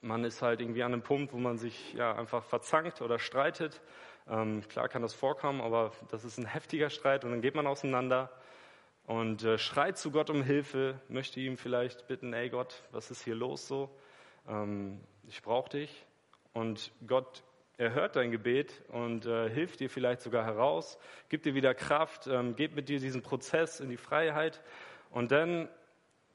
Man 0.00 0.24
ist 0.24 0.42
halt 0.42 0.60
irgendwie 0.60 0.82
an 0.82 0.92
einem 0.92 1.02
Punkt, 1.02 1.32
wo 1.32 1.38
man 1.38 1.58
sich 1.58 1.94
ja 1.94 2.12
einfach 2.16 2.42
verzankt 2.42 3.02
oder 3.02 3.20
streitet. 3.20 3.80
Ähm, 4.28 4.62
klar 4.68 4.88
kann 4.88 5.02
das 5.02 5.14
vorkommen, 5.14 5.60
aber 5.60 5.92
das 6.10 6.24
ist 6.24 6.38
ein 6.38 6.46
heftiger 6.46 6.90
Streit 6.90 7.24
und 7.24 7.30
dann 7.30 7.42
geht 7.42 7.54
man 7.54 7.66
auseinander 7.66 8.30
und 9.06 9.42
äh, 9.42 9.58
schreit 9.58 9.98
zu 9.98 10.10
Gott 10.10 10.30
um 10.30 10.42
Hilfe, 10.42 11.00
möchte 11.08 11.40
ihm 11.40 11.56
vielleicht 11.56 12.06
bitten, 12.06 12.32
ey 12.32 12.48
Gott, 12.50 12.82
was 12.92 13.10
ist 13.10 13.22
hier 13.22 13.34
los 13.34 13.66
so? 13.66 13.90
Ähm, 14.48 15.00
ich 15.28 15.42
brauche 15.42 15.70
dich. 15.70 16.06
Und 16.52 16.92
Gott 17.06 17.42
er 17.78 17.94
hört 17.94 18.16
dein 18.16 18.30
Gebet 18.30 18.82
und 18.88 19.26
äh, 19.26 19.48
hilft 19.48 19.80
dir 19.80 19.90
vielleicht 19.90 20.20
sogar 20.20 20.44
heraus, 20.44 20.98
gibt 21.28 21.46
dir 21.46 21.54
wieder 21.54 21.74
Kraft, 21.74 22.26
ähm, 22.26 22.54
geht 22.54 22.76
mit 22.76 22.88
dir 22.88 23.00
diesen 23.00 23.22
Prozess 23.22 23.80
in 23.80 23.88
die 23.88 23.96
Freiheit 23.96 24.60
und 25.10 25.32
dann 25.32 25.68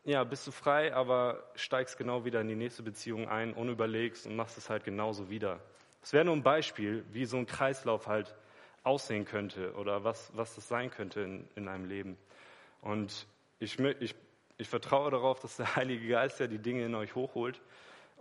ja, 0.04 0.24
bist 0.24 0.48
du 0.48 0.52
frei, 0.52 0.94
aber 0.94 1.44
steigst 1.56 1.98
genau 1.98 2.26
wieder 2.26 2.42
in 2.42 2.48
die 2.48 2.56
nächste 2.56 2.82
Beziehung 2.82 3.30
ein, 3.30 3.54
unüberlegst 3.54 4.26
und 4.26 4.36
machst 4.36 4.58
es 4.58 4.70
halt 4.70 4.84
genauso 4.84 5.30
wieder. 5.30 5.60
Das 6.08 6.14
wäre 6.14 6.24
nur 6.24 6.38
ein 6.38 6.42
Beispiel, 6.42 7.04
wie 7.12 7.26
so 7.26 7.36
ein 7.36 7.46
Kreislauf 7.46 8.08
halt 8.08 8.34
aussehen 8.84 9.26
könnte 9.26 9.74
oder 9.74 10.06
was, 10.06 10.32
was 10.34 10.56
das 10.56 10.66
sein 10.70 10.90
könnte 10.90 11.20
in, 11.20 11.50
in 11.56 11.68
einem 11.68 11.84
Leben. 11.84 12.18
Und 12.82 13.28
ich, 13.60 13.78
ich, 13.78 14.16
ich 14.58 14.70
vertraue 14.70 15.12
darauf, 15.12 15.42
dass 15.42 15.58
der 15.58 15.76
Heilige 15.76 16.08
Geist 16.08 16.40
ja 16.40 16.48
die 16.48 16.60
Dinge 16.60 16.86
in 16.86 16.96
euch 16.96 17.14
hochholt 17.14 17.62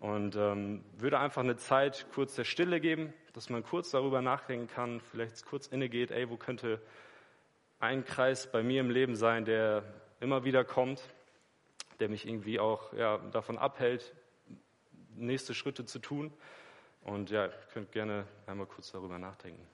und 0.00 0.34
ähm, 0.34 0.84
würde 0.98 1.20
einfach 1.20 1.44
eine 1.44 1.58
Zeit 1.58 2.08
kurz 2.12 2.34
der 2.34 2.42
Stille 2.42 2.80
geben, 2.80 3.14
dass 3.34 3.50
man 3.50 3.62
kurz 3.62 3.92
darüber 3.92 4.20
nachdenken 4.20 4.66
kann, 4.66 5.00
vielleicht 5.00 5.46
kurz 5.46 5.68
innegeht, 5.68 6.10
ey, 6.10 6.28
wo 6.28 6.36
könnte 6.36 6.82
ein 7.78 8.04
Kreis 8.04 8.50
bei 8.50 8.64
mir 8.64 8.80
im 8.80 8.90
Leben 8.90 9.14
sein, 9.14 9.44
der 9.44 9.84
immer 10.18 10.42
wieder 10.42 10.64
kommt, 10.64 11.00
der 12.00 12.08
mich 12.08 12.26
irgendwie 12.26 12.58
auch 12.58 12.92
ja, 12.94 13.18
davon 13.30 13.56
abhält, 13.58 14.12
nächste 15.14 15.54
Schritte 15.54 15.84
zu 15.84 16.00
tun. 16.00 16.32
Und 17.06 17.30
ja, 17.30 17.46
ihr 17.46 17.52
könnt 17.72 17.92
gerne 17.92 18.26
einmal 18.46 18.66
kurz 18.66 18.90
darüber 18.90 19.18
nachdenken. 19.18 19.64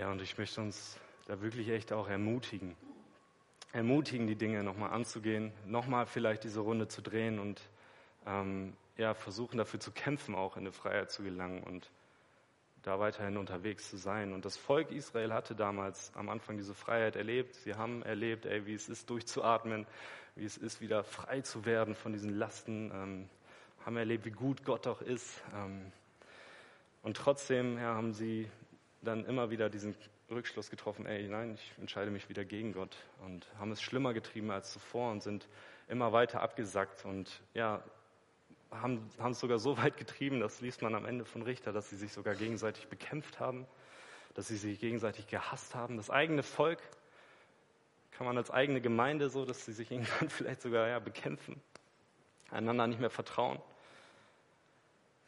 Ja, 0.00 0.10
und 0.10 0.22
ich 0.22 0.38
möchte 0.38 0.62
uns 0.62 0.98
da 1.26 1.42
wirklich 1.42 1.68
echt 1.68 1.92
auch 1.92 2.08
ermutigen. 2.08 2.74
Ermutigen, 3.74 4.26
die 4.26 4.34
Dinge 4.34 4.64
nochmal 4.64 4.92
anzugehen, 4.92 5.52
nochmal 5.66 6.06
vielleicht 6.06 6.42
diese 6.42 6.60
Runde 6.60 6.88
zu 6.88 7.02
drehen 7.02 7.38
und 7.38 7.60
ähm, 8.26 8.72
ja, 8.96 9.12
versuchen 9.12 9.58
dafür 9.58 9.78
zu 9.78 9.90
kämpfen, 9.92 10.34
auch 10.34 10.56
in 10.56 10.64
die 10.64 10.72
Freiheit 10.72 11.10
zu 11.10 11.22
gelangen 11.22 11.62
und 11.64 11.90
da 12.82 12.98
weiterhin 12.98 13.36
unterwegs 13.36 13.90
zu 13.90 13.98
sein. 13.98 14.32
Und 14.32 14.46
das 14.46 14.56
Volk 14.56 14.90
Israel 14.90 15.34
hatte 15.34 15.54
damals 15.54 16.12
am 16.14 16.30
Anfang 16.30 16.56
diese 16.56 16.74
Freiheit 16.74 17.14
erlebt. 17.14 17.54
Sie 17.56 17.74
haben 17.74 18.02
erlebt, 18.02 18.46
ey, 18.46 18.64
wie 18.64 18.72
es 18.72 18.88
ist, 18.88 19.10
durchzuatmen, 19.10 19.86
wie 20.34 20.46
es 20.46 20.56
ist, 20.56 20.80
wieder 20.80 21.04
frei 21.04 21.42
zu 21.42 21.66
werden 21.66 21.94
von 21.94 22.14
diesen 22.14 22.38
Lasten. 22.38 22.90
Ähm, 22.90 23.28
haben 23.84 23.98
erlebt, 23.98 24.24
wie 24.24 24.30
gut 24.30 24.64
Gott 24.64 24.86
doch 24.86 25.02
ist. 25.02 25.42
Ähm, 25.54 25.92
und 27.02 27.18
trotzdem 27.18 27.76
ja, 27.76 27.94
haben 27.94 28.14
sie 28.14 28.48
dann 29.02 29.24
immer 29.24 29.50
wieder 29.50 29.70
diesen 29.70 29.94
Rückschluss 30.30 30.70
getroffen, 30.70 31.06
ey, 31.06 31.28
nein, 31.28 31.54
ich 31.54 31.78
entscheide 31.78 32.10
mich 32.10 32.28
wieder 32.28 32.44
gegen 32.44 32.72
Gott 32.72 32.96
und 33.24 33.46
haben 33.58 33.72
es 33.72 33.82
schlimmer 33.82 34.14
getrieben 34.14 34.50
als 34.50 34.72
zuvor 34.72 35.10
und 35.10 35.22
sind 35.22 35.48
immer 35.88 36.12
weiter 36.12 36.40
abgesackt 36.40 37.04
und 37.04 37.40
ja, 37.54 37.82
haben, 38.70 39.08
haben 39.18 39.32
es 39.32 39.40
sogar 39.40 39.58
so 39.58 39.76
weit 39.78 39.96
getrieben, 39.96 40.40
das 40.40 40.60
liest 40.60 40.82
man 40.82 40.94
am 40.94 41.04
Ende 41.04 41.24
von 41.24 41.42
Richter, 41.42 41.72
dass 41.72 41.90
sie 41.90 41.96
sich 41.96 42.12
sogar 42.12 42.34
gegenseitig 42.34 42.88
bekämpft 42.88 43.40
haben, 43.40 43.66
dass 44.34 44.48
sie 44.48 44.56
sich 44.56 44.78
gegenseitig 44.78 45.26
gehasst 45.26 45.74
haben. 45.74 45.96
Das 45.96 46.10
eigene 46.10 46.42
Volk 46.42 46.80
kann 48.12 48.26
man 48.26 48.36
als 48.36 48.50
eigene 48.50 48.80
Gemeinde 48.80 49.30
so, 49.30 49.44
dass 49.44 49.64
sie 49.64 49.72
sich 49.72 49.90
irgendwann 49.90 50.30
vielleicht 50.30 50.62
sogar 50.62 50.86
ja, 50.88 50.98
bekämpfen, 50.98 51.60
einander 52.50 52.86
nicht 52.86 53.00
mehr 53.00 53.10
vertrauen. 53.10 53.60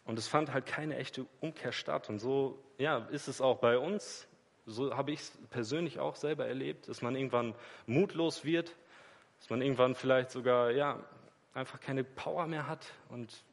Und 0.04 0.18
es 0.18 0.26
fand 0.28 0.52
halt 0.52 0.66
keine 0.66 0.96
echte 0.96 1.26
Umkehr 1.40 1.72
statt. 1.72 2.08
Und 2.08 2.18
so 2.18 2.58
ja, 2.78 2.98
ist 3.10 3.28
es 3.28 3.40
auch 3.40 3.58
bei 3.58 3.78
uns. 3.78 4.26
So 4.66 4.96
habe 4.96 5.12
ich 5.12 5.20
es 5.20 5.38
persönlich 5.50 5.98
auch 5.98 6.16
selber 6.16 6.46
erlebt, 6.46 6.88
dass 6.88 7.02
man 7.02 7.16
irgendwann 7.16 7.54
mutlos 7.86 8.44
wird, 8.44 8.74
dass 9.38 9.50
man 9.50 9.60
irgendwann 9.60 9.94
vielleicht 9.94 10.30
sogar 10.30 10.70
ja, 10.70 11.00
einfach 11.54 11.80
keine 11.80 12.04
Power 12.04 12.46
mehr 12.46 12.66
hat 12.68 12.86
und 13.08 13.44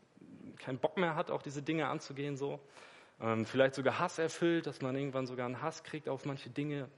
keinen 0.57 0.77
Bock 0.77 0.97
mehr 0.97 1.15
hat, 1.15 1.31
auch 1.31 1.41
diese 1.41 1.63
Dinge 1.63 1.88
anzugehen. 1.88 2.38
So. 2.38 2.59
Ähm, 3.21 3.45
vielleicht 3.45 3.75
sogar 3.75 3.99
Hass 3.99 4.19
erfüllt, 4.19 4.67
dass 4.67 4.81
man 4.81 4.95
irgendwann 4.95 5.25
sogar 5.25 5.45
einen 5.45 5.62
Hass 5.62 5.83
kriegt 5.83 6.07
auf 6.07 6.25
manche 6.25 6.49
Dinge. 6.49 6.89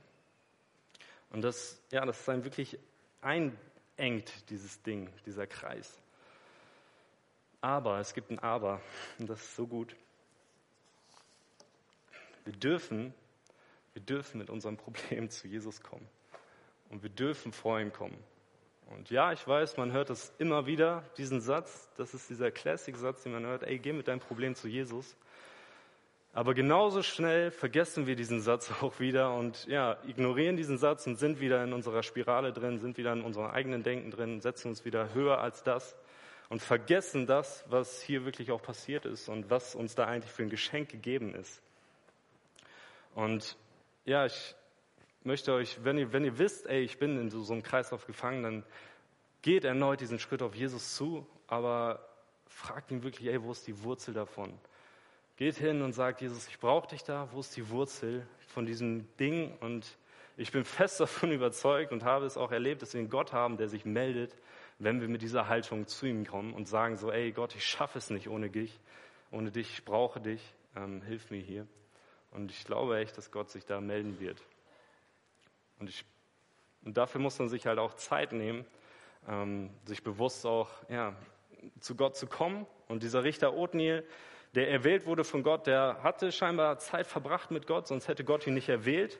Und 1.31 1.41
das, 1.41 1.81
ja, 1.91 2.05
das 2.05 2.19
ist 2.19 2.29
ein 2.29 2.43
wirklich 2.43 2.77
einengt, 3.21 4.49
dieses 4.49 4.81
Ding, 4.83 5.09
dieser 5.25 5.47
Kreis. 5.47 6.00
Aber, 7.61 7.99
es 7.99 8.13
gibt 8.13 8.31
ein 8.31 8.39
Aber, 8.39 8.81
und 9.19 9.29
das 9.29 9.41
ist 9.41 9.55
so 9.55 9.67
gut. 9.67 9.95
Wir 12.43 12.53
dürfen, 12.53 13.13
wir 13.93 14.01
dürfen 14.01 14.39
mit 14.39 14.49
unserem 14.49 14.77
Problem 14.77 15.29
zu 15.29 15.47
Jesus 15.47 15.81
kommen. 15.81 16.07
Und 16.89 17.03
wir 17.03 17.09
dürfen 17.09 17.53
vor 17.53 17.79
ihm 17.79 17.93
kommen. 17.93 18.17
Und 18.87 19.09
ja, 19.09 19.31
ich 19.31 19.47
weiß, 19.47 19.77
man 19.77 19.91
hört 19.91 20.09
das 20.09 20.33
immer 20.39 20.65
wieder, 20.65 21.03
diesen 21.17 21.39
Satz. 21.39 21.89
Das 21.95 22.13
ist 22.13 22.29
dieser 22.29 22.51
Classic-Satz, 22.51 23.23
den 23.23 23.31
man 23.31 23.45
hört. 23.45 23.63
Ey, 23.63 23.79
geh 23.79 23.93
mit 23.93 24.07
deinem 24.07 24.19
Problem 24.19 24.55
zu 24.55 24.67
Jesus. 24.67 25.15
Aber 26.33 26.53
genauso 26.53 27.03
schnell 27.03 27.51
vergessen 27.51 28.07
wir 28.07 28.15
diesen 28.15 28.41
Satz 28.41 28.71
auch 28.81 28.99
wieder 28.99 29.33
und 29.35 29.65
ja, 29.67 29.97
ignorieren 30.07 30.57
diesen 30.57 30.77
Satz 30.77 31.05
und 31.05 31.17
sind 31.17 31.39
wieder 31.39 31.63
in 31.63 31.73
unserer 31.73 32.03
Spirale 32.03 32.53
drin, 32.53 32.79
sind 32.79 32.97
wieder 32.97 33.13
in 33.13 33.21
unserem 33.21 33.51
eigenen 33.51 33.83
Denken 33.83 34.11
drin, 34.11 34.41
setzen 34.41 34.69
uns 34.69 34.83
wieder 34.83 35.13
höher 35.13 35.39
als 35.39 35.63
das 35.63 35.95
und 36.51 36.61
vergessen 36.61 37.27
das, 37.27 37.63
was 37.69 38.01
hier 38.01 38.25
wirklich 38.25 38.51
auch 38.51 38.61
passiert 38.61 39.05
ist 39.05 39.29
und 39.29 39.49
was 39.49 39.73
uns 39.73 39.95
da 39.95 40.05
eigentlich 40.05 40.33
für 40.33 40.43
ein 40.43 40.49
Geschenk 40.49 40.89
gegeben 40.89 41.33
ist. 41.33 41.61
Und 43.15 43.55
ja, 44.03 44.25
ich 44.25 44.53
möchte 45.23 45.53
euch, 45.53 45.81
wenn 45.85 45.97
ihr, 45.97 46.11
wenn 46.11 46.25
ihr 46.25 46.37
wisst, 46.37 46.67
ey, 46.67 46.81
ich 46.81 46.99
bin 46.99 47.17
in 47.17 47.29
so, 47.29 47.41
so 47.41 47.53
einem 47.53 47.63
Kreislauf 47.63 48.05
gefangen, 48.05 48.43
dann 48.43 48.63
geht 49.41 49.63
erneut 49.63 50.01
diesen 50.01 50.19
Schritt 50.19 50.41
auf 50.41 50.53
Jesus 50.53 50.93
zu, 50.93 51.25
aber 51.47 52.05
fragt 52.47 52.91
ihn 52.91 53.01
wirklich, 53.01 53.29
ey, 53.29 53.41
wo 53.41 53.53
ist 53.53 53.65
die 53.65 53.83
Wurzel 53.83 54.13
davon? 54.13 54.51
Geht 55.37 55.55
hin 55.55 55.81
und 55.81 55.93
sagt, 55.93 56.19
Jesus, 56.19 56.49
ich 56.49 56.59
brauche 56.59 56.89
dich 56.89 57.05
da, 57.05 57.29
wo 57.31 57.39
ist 57.39 57.55
die 57.55 57.69
Wurzel 57.69 58.27
von 58.49 58.65
diesem 58.65 59.07
Ding? 59.15 59.57
Und 59.61 59.87
ich 60.35 60.51
bin 60.51 60.65
fest 60.65 60.99
davon 60.99 61.31
überzeugt 61.31 61.93
und 61.93 62.03
habe 62.03 62.25
es 62.25 62.35
auch 62.35 62.51
erlebt, 62.51 62.81
dass 62.81 62.93
wir 62.93 62.99
einen 62.99 63.09
Gott 63.09 63.31
haben, 63.31 63.55
der 63.55 63.69
sich 63.69 63.85
meldet, 63.85 64.35
wenn 64.83 64.99
wir 64.99 65.07
mit 65.07 65.21
dieser 65.21 65.47
Haltung 65.47 65.85
zu 65.85 66.07
ihm 66.07 66.25
kommen 66.25 66.53
und 66.53 66.67
sagen 66.67 66.97
so, 66.97 67.11
ey 67.11 67.31
Gott, 67.31 67.55
ich 67.55 67.65
schaffe 67.65 67.99
es 67.99 68.09
nicht 68.09 68.27
ohne 68.27 68.49
dich, 68.49 68.79
ohne 69.29 69.51
dich, 69.51 69.71
ich 69.73 69.85
brauche 69.85 70.19
dich, 70.19 70.41
ähm, 70.75 71.03
hilf 71.03 71.29
mir 71.29 71.39
hier. 71.39 71.67
Und 72.31 72.49
ich 72.49 72.65
glaube 72.65 72.97
echt, 72.97 73.15
dass 73.17 73.31
Gott 73.31 73.51
sich 73.51 73.65
da 73.65 73.79
melden 73.79 74.19
wird. 74.19 74.41
Und, 75.79 75.89
ich, 75.89 76.03
und 76.83 76.97
dafür 76.97 77.21
muss 77.21 77.37
man 77.37 77.47
sich 77.47 77.67
halt 77.67 77.77
auch 77.77 77.93
Zeit 77.93 78.31
nehmen, 78.31 78.65
ähm, 79.27 79.69
sich 79.85 80.03
bewusst 80.03 80.45
auch 80.47 80.69
ja, 80.89 81.15
zu 81.79 81.95
Gott 81.95 82.15
zu 82.15 82.25
kommen. 82.25 82.65
Und 82.87 83.03
dieser 83.03 83.23
Richter 83.23 83.53
Othniel, 83.53 84.03
der 84.55 84.71
erwählt 84.71 85.05
wurde 85.05 85.23
von 85.23 85.43
Gott, 85.43 85.67
der 85.67 85.99
hatte 86.01 86.31
scheinbar 86.31 86.79
Zeit 86.79 87.05
verbracht 87.05 87.51
mit 87.51 87.67
Gott, 87.67 87.87
sonst 87.87 88.07
hätte 88.07 88.23
Gott 88.23 88.47
ihn 88.47 88.55
nicht 88.55 88.69
erwählt. 88.69 89.19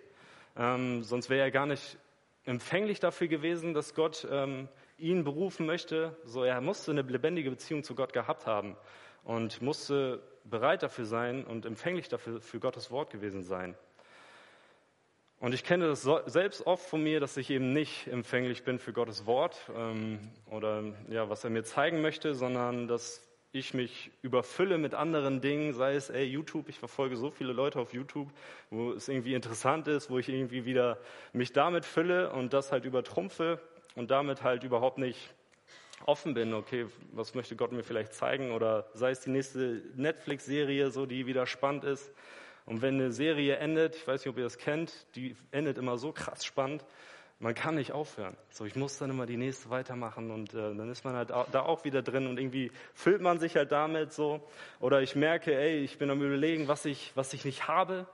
Ähm, 0.58 1.04
sonst 1.04 1.30
wäre 1.30 1.42
er 1.42 1.52
gar 1.52 1.68
nicht 1.68 1.98
empfänglich 2.46 3.00
dafür 3.00 3.28
gewesen, 3.28 3.76
dass 3.76 3.94
Gott 3.94 4.28
ähm, 4.30 4.68
ihn 5.02 5.24
berufen 5.24 5.66
möchte. 5.66 6.16
So, 6.24 6.44
er 6.44 6.62
musste 6.62 6.92
eine 6.92 7.02
lebendige 7.02 7.50
Beziehung 7.50 7.84
zu 7.84 7.96
Gott 7.96 8.14
gehabt 8.14 8.46
haben 8.46 8.78
und 9.24 9.62
musste 9.62 10.22
bereit 10.44 10.84
dafür 10.84 11.06
sein 11.06 11.44
und 11.44 11.66
empfänglich 11.66 12.10
dafür 12.10 12.42
für 12.42 12.60
Gottes 12.60 12.92
Wort 12.92 13.12
gewesen 13.12 13.44
sein. 13.44 13.76
Und 15.40 15.54
ich 15.54 15.64
kenne 15.64 15.88
das 15.88 16.08
selbst 16.28 16.68
oft 16.68 16.88
von 16.88 17.02
mir, 17.02 17.20
dass 17.20 17.36
ich 17.36 17.50
eben 17.50 17.74
nicht 17.74 18.08
empfänglich 18.08 18.64
bin 18.64 18.78
für 18.78 18.94
Gottes 18.94 19.26
Wort 19.26 19.58
ähm, 19.76 20.20
oder 20.52 20.84
ja, 21.10 21.30
was 21.30 21.44
er 21.44 21.50
mir 21.50 21.64
zeigen 21.64 22.02
möchte, 22.02 22.36
sondern 22.36 22.88
dass 22.88 23.28
ich 23.52 23.74
mich 23.74 24.12
überfülle 24.22 24.78
mit 24.78 24.94
anderen 24.94 25.42
Dingen, 25.42 25.74
sei 25.74 25.96
es 25.96 26.10
ey, 26.10 26.26
YouTube, 26.26 26.70
ich 26.70 26.78
verfolge 26.78 27.18
so 27.18 27.32
viele 27.32 27.54
Leute 27.54 27.80
auf 27.80 27.94
YouTube, 27.94 28.30
wo 28.70 28.92
es 28.92 29.10
irgendwie 29.10 29.34
interessant 29.34 29.88
ist, 29.88 30.10
wo 30.10 30.20
ich 30.20 30.30
irgendwie 30.30 30.64
wieder 30.64 31.00
mich 31.34 31.52
damit 31.52 31.86
fülle 31.86 32.32
und 32.32 32.54
das 32.54 32.72
halt 32.72 32.86
übertrumpfe 32.86 33.60
und 33.96 34.12
damit 34.12 34.44
halt 34.44 34.64
überhaupt 34.64 34.98
nicht 34.98 35.34
offen 36.06 36.34
bin, 36.34 36.54
okay, 36.54 36.88
was 37.14 37.36
möchte 37.36 37.56
Gott 37.56 37.72
mir 37.72 37.84
vielleicht 37.84 38.14
zeigen 38.14 38.52
oder 38.52 38.88
sei 38.94 39.12
es 39.12 39.22
die 39.22 39.30
nächste 39.30 39.82
Netflix-Serie, 39.96 40.92
so 40.92 41.06
die 41.06 41.28
wieder 41.28 41.46
spannend 41.46 41.84
ist. 41.84 42.12
Und 42.66 42.82
wenn 42.82 42.96
eine 42.96 43.12
Serie 43.12 43.58
endet, 43.58 43.96
ich 43.96 44.08
weiß 44.08 44.22
nicht, 44.22 44.30
ob 44.30 44.38
ihr 44.38 44.44
das 44.44 44.58
kennt, 44.58 45.06
die 45.16 45.36
endet 45.52 45.78
immer 45.78 45.98
so 45.98 46.12
krass 46.12 46.46
spannend, 46.46 46.86
man 47.40 47.56
kann 47.56 47.74
nicht 47.76 47.92
aufhören. 47.92 48.38
So, 48.52 48.66
ich 48.66 48.76
muss 48.76 49.00
dann 49.00 49.10
immer 49.10 49.26
die 49.26 49.38
nächste 49.38 49.72
weitermachen 49.72 50.30
und 50.30 50.54
äh, 50.54 50.76
dann 50.76 50.92
ist 50.92 51.04
man 51.04 51.16
halt 51.16 51.32
da 51.32 51.62
auch 51.62 51.84
wieder 51.84 52.04
drin 52.04 52.28
und 52.28 52.40
irgendwie 52.40 52.72
füllt 52.94 53.22
man 53.22 53.40
sich 53.40 53.56
halt 53.56 53.72
damit 53.72 54.14
so. 54.14 54.48
Oder 54.80 55.02
ich 55.02 55.16
merke, 55.16 55.56
ey, 55.56 55.80
ich 55.80 55.98
bin 55.98 56.12
am 56.12 56.22
überlegen, 56.22 56.68
was 56.68 56.86
ich, 56.86 57.12
was 57.16 57.34
ich 57.34 57.44
nicht 57.44 57.68
habe 57.68 58.06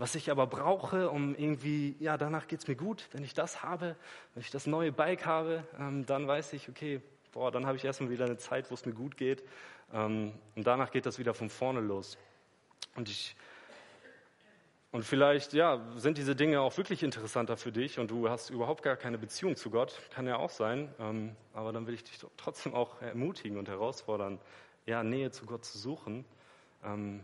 was 0.00 0.14
ich 0.14 0.30
aber 0.30 0.46
brauche, 0.46 1.10
um 1.10 1.34
irgendwie, 1.34 1.94
ja, 2.00 2.16
danach 2.16 2.48
geht 2.48 2.60
es 2.60 2.68
mir 2.68 2.74
gut. 2.74 3.06
Wenn 3.12 3.22
ich 3.22 3.34
das 3.34 3.62
habe, 3.62 3.96
wenn 4.32 4.40
ich 4.40 4.50
das 4.50 4.66
neue 4.66 4.92
Bike 4.92 5.26
habe, 5.26 5.62
ähm, 5.78 6.06
dann 6.06 6.26
weiß 6.26 6.54
ich, 6.54 6.70
okay, 6.70 7.02
boah, 7.32 7.52
dann 7.52 7.66
habe 7.66 7.76
ich 7.76 7.84
erstmal 7.84 8.08
wieder 8.08 8.24
eine 8.24 8.38
Zeit, 8.38 8.70
wo 8.70 8.74
es 8.74 8.86
mir 8.86 8.94
gut 8.94 9.18
geht. 9.18 9.44
Ähm, 9.92 10.32
und 10.56 10.66
danach 10.66 10.90
geht 10.90 11.04
das 11.04 11.18
wieder 11.18 11.34
von 11.34 11.50
vorne 11.50 11.80
los. 11.80 12.16
Und 12.96 13.10
ich, 13.10 13.36
und 14.90 15.04
vielleicht, 15.04 15.52
ja, 15.52 15.86
sind 15.96 16.16
diese 16.16 16.34
Dinge 16.34 16.62
auch 16.62 16.78
wirklich 16.78 17.02
interessanter 17.02 17.58
für 17.58 17.70
dich 17.70 17.98
und 17.98 18.10
du 18.10 18.30
hast 18.30 18.48
überhaupt 18.48 18.82
gar 18.82 18.96
keine 18.96 19.18
Beziehung 19.18 19.54
zu 19.54 19.68
Gott. 19.68 20.00
Kann 20.14 20.26
ja 20.26 20.36
auch 20.36 20.48
sein. 20.48 20.94
Ähm, 20.98 21.36
aber 21.52 21.72
dann 21.72 21.86
will 21.86 21.92
ich 21.92 22.04
dich 22.04 22.24
trotzdem 22.38 22.72
auch 22.72 23.02
ermutigen 23.02 23.58
und 23.58 23.68
herausfordern, 23.68 24.38
ja, 24.86 25.02
Nähe 25.02 25.30
zu 25.30 25.44
Gott 25.44 25.66
zu 25.66 25.76
suchen. 25.76 26.24
Ähm, 26.82 27.20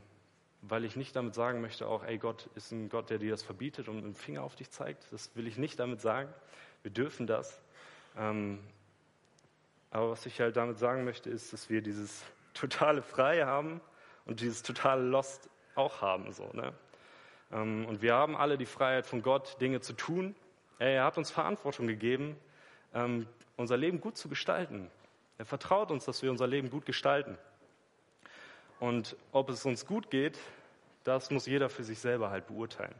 weil 0.63 0.85
ich 0.85 0.97
nicht 0.97 1.15
damit 1.15 1.35
sagen 1.35 1.61
möchte, 1.61 1.87
auch, 1.87 2.05
ey, 2.05 2.19
Gott 2.19 2.49
ist 2.55 2.73
ein 2.73 2.89
Gott, 2.89 3.11
der 3.11 3.19
dir 3.19 3.31
das 3.31 3.43
verbietet 3.43 3.89
und 3.89 3.99
einen 3.99 4.15
Finger 4.15 4.43
auf 4.43 4.57
dich 4.57 4.71
zeigt. 4.71 5.07
Das 5.13 5.35
will 5.37 5.47
ich 5.47 5.57
nicht 5.57 5.79
damit 5.79 6.01
sagen. 6.01 6.33
Wir 6.83 6.91
dürfen 6.91 7.27
das. 7.27 7.61
Ähm, 8.17 8.61
aber 9.91 10.11
was 10.11 10.27
ich 10.27 10.41
halt 10.41 10.57
damit 10.57 10.79
sagen 10.79 11.05
möchte, 11.05 11.31
ist, 11.31 11.53
dass 11.53 11.71
wir 11.71 11.83
dieses 11.83 12.23
totale 12.55 13.03
Frei 13.03 13.45
haben 13.45 13.81
und 14.25 14.41
dieses 14.41 14.63
totale 14.63 15.03
Lost 15.03 15.49
auch 15.75 16.01
haben. 16.01 16.33
So, 16.33 16.51
ne? 16.53 16.73
Ähm, 17.53 17.87
und 17.87 18.03
wir 18.03 18.15
haben 18.15 18.37
alle 18.37 18.59
die 18.59 18.67
Freiheit 18.67 19.07
von 19.07 19.23
Gott, 19.23 19.61
Dinge 19.61 19.81
zu 19.81 19.93
tun. 19.93 20.35
Er 20.79 21.05
hat 21.05 21.17
uns 21.17 21.31
Verantwortung 21.31 21.87
gegeben, 21.87 22.37
ähm, 22.95 23.27
unser 23.57 23.77
Leben 23.77 24.01
gut 24.01 24.17
zu 24.17 24.29
gestalten. 24.29 24.91
Er 25.39 25.45
vertraut 25.45 25.91
uns, 25.91 26.05
dass 26.05 26.23
wir 26.23 26.31
unser 26.31 26.47
Leben 26.47 26.71
gut 26.71 26.87
gestalten. 26.87 27.39
Und 28.81 29.17
ob 29.33 29.49
es 29.49 29.65
uns 29.65 29.87
gut 29.87 30.11
geht, 30.11 30.39
das 31.05 31.31
muss 31.31 31.47
jeder 31.47 31.69
für 31.69 31.85
sich 31.85 31.99
selber 31.99 32.31
halt 32.31 32.47
beurteilen. 32.47 32.95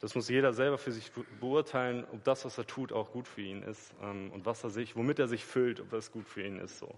Das 0.00 0.14
muss 0.14 0.28
jeder 0.28 0.52
selber 0.52 0.78
für 0.78 0.92
sich 0.92 1.10
beurteilen, 1.40 2.06
ob 2.12 2.22
das, 2.22 2.44
was 2.44 2.56
er 2.56 2.66
tut, 2.66 2.92
auch 2.92 3.10
gut 3.10 3.26
für 3.26 3.40
ihn 3.40 3.62
ist 3.62 3.92
ähm, 4.00 4.30
und 4.32 4.46
was 4.46 4.62
er 4.62 4.70
sich, 4.70 4.94
womit 4.94 5.18
er 5.18 5.26
sich 5.26 5.44
füllt, 5.44 5.80
ob 5.80 5.90
das 5.90 6.12
gut 6.12 6.28
für 6.28 6.42
ihn 6.42 6.58
ist. 6.60 6.78
So. 6.78 6.88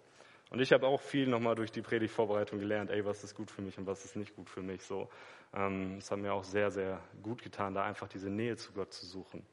Und 0.50 0.61
ich 0.61 0.72
habe 0.72 0.87
auch 0.87 1.00
viel 1.00 1.26
nochmal 1.26 1.55
durch 1.55 1.72
die 1.72 1.81
Predigtvorbereitung 1.81 2.59
gelernt, 2.59 2.90
ey, 2.90 3.07
was 3.07 3.24
ist 3.24 3.35
gut 3.35 3.50
für 3.50 3.62
mich 3.62 3.79
und 3.79 3.87
was 3.87 4.05
ist 4.05 4.16
nicht 4.16 4.35
gut 4.37 4.50
für 4.50 4.61
mich. 4.61 4.83
So, 4.83 5.09
ähm, 5.55 5.96
es 5.98 6.11
hat 6.11 6.18
mir 6.18 6.35
auch 6.35 6.44
sehr, 6.44 6.70
sehr 6.70 7.00
gut 7.22 7.42
getan, 7.42 7.72
da 7.72 7.85
einfach 7.85 8.09
diese 8.09 8.29
Nähe 8.29 8.57
zu 8.57 8.72
Gott 8.72 8.92
zu 8.92 9.07
suchen. 9.07 9.46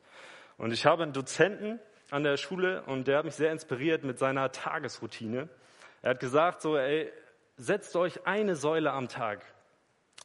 Und 0.58 0.74
ich 0.74 0.86
habe 0.86 1.04
einen 1.04 1.14
Dozenten 1.14 1.80
an 2.10 2.24
der 2.24 2.36
Schule 2.36 2.84
und 2.84 3.08
der 3.08 3.20
hat 3.20 3.26
mich 3.26 3.36
sehr 3.36 3.52
inspiriert 3.52 4.04
mit 4.04 4.18
seiner 4.18 4.52
Tagesroutine. 4.52 5.48
Er 6.02 6.10
hat 6.12 6.20
gesagt, 6.20 6.62
so, 6.62 6.76
ey, 6.76 7.12
setzt 7.58 7.96
euch 7.96 8.26
eine 8.26 8.56
Säule 8.56 8.92
am 8.92 9.10
Tag, 9.10 9.44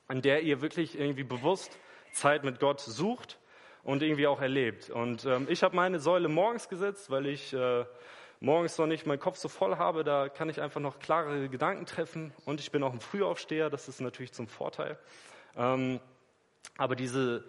an 0.07 0.23
der 0.23 0.42
ihr 0.42 0.61
wirklich 0.61 0.99
irgendwie 0.99 1.25
bewusst 1.25 1.77
Zeit 2.12 2.45
mit 2.45 2.61
Gott 2.61 2.81
sucht 2.81 3.38
und 3.83 4.03
irgendwie 4.03 4.27
auch 4.27 4.40
erlebt. 4.40 4.90
Und 4.90 5.25
ähm, 5.25 5.47
ich 5.49 5.62
habe 5.62 5.75
meine 5.75 5.99
Säule 5.99 6.29
morgens 6.29 6.68
gesetzt, 6.68 7.11
weil 7.11 7.27
ich 7.27 7.53
äh, 7.55 7.85
morgens 8.40 8.77
noch 8.77 8.87
nicht 8.87 9.07
meinen 9.07 9.18
Kopf 9.18 9.38
so 9.38 9.49
voll 9.49 9.77
habe. 9.77 10.05
Da 10.05 10.29
kann 10.29 10.51
ich 10.51 10.61
einfach 10.61 10.81
noch 10.81 10.99
klarere 10.99 11.49
Gedanken 11.49 11.87
treffen. 11.87 12.33
Und 12.45 12.61
ich 12.61 12.71
bin 12.71 12.83
auch 12.83 12.92
ein 12.92 13.01
Frühaufsteher, 13.01 13.71
das 13.71 13.88
ist 13.88 14.01
natürlich 14.01 14.33
zum 14.33 14.47
Vorteil. 14.47 14.99
Ähm, 15.57 16.01
aber 16.77 16.97
diese 16.97 17.45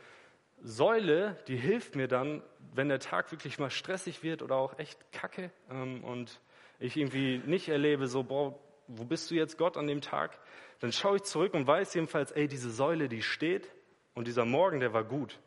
Säule, 0.62 1.38
die 1.48 1.58
hilft 1.58 1.96
mir 1.96 2.08
dann, 2.08 2.42
wenn 2.74 2.88
der 2.88 3.00
Tag 3.00 3.32
wirklich 3.32 3.60
mal 3.60 3.70
stressig 3.70 4.24
wird 4.24 4.42
oder 4.42 4.56
auch 4.56 4.80
echt 4.80 5.12
kacke 5.12 5.52
ähm, 5.70 6.04
und 6.06 6.40
ich 6.80 6.96
irgendwie 6.96 7.42
nicht 7.46 7.68
erlebe, 7.68 8.08
so, 8.08 8.24
boah, 8.24 8.58
wo 8.98 9.04
bist 9.04 9.30
du 9.32 9.36
jetzt 9.36 9.58
Gott 9.58 9.78
an 9.78 9.88
dem 9.88 10.02
Tag? 10.02 10.38
Dann 10.80 10.92
schaue 10.92 11.18
ich 11.18 11.24
zurück 11.24 11.54
und 11.54 11.68
weiß 11.68 11.94
jedenfalls, 11.94 12.32
ey, 12.32 12.48
diese 12.48 12.70
Säule, 12.70 13.10
die 13.10 13.22
steht 13.22 13.70
und 14.14 14.28
dieser 14.28 14.46
Morgen, 14.46 14.80
der 14.80 14.94
war 14.94 15.04
gut. 15.04 15.40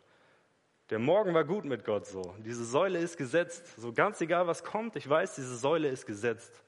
Der 0.90 0.98
Morgen 0.98 1.34
war 1.34 1.44
gut 1.44 1.64
mit 1.64 1.84
Gott 1.84 2.06
so. 2.06 2.34
Diese 2.38 2.64
Säule 2.64 2.98
ist 2.98 3.16
gesetzt. 3.16 3.76
So 3.76 3.92
ganz 3.92 4.20
egal, 4.20 4.46
was 4.46 4.62
kommt, 4.62 4.96
ich 4.96 5.08
weiß, 5.08 5.34
diese 5.34 5.56
Säule 5.56 5.88
ist 5.88 6.06
gesetzt. 6.06 6.62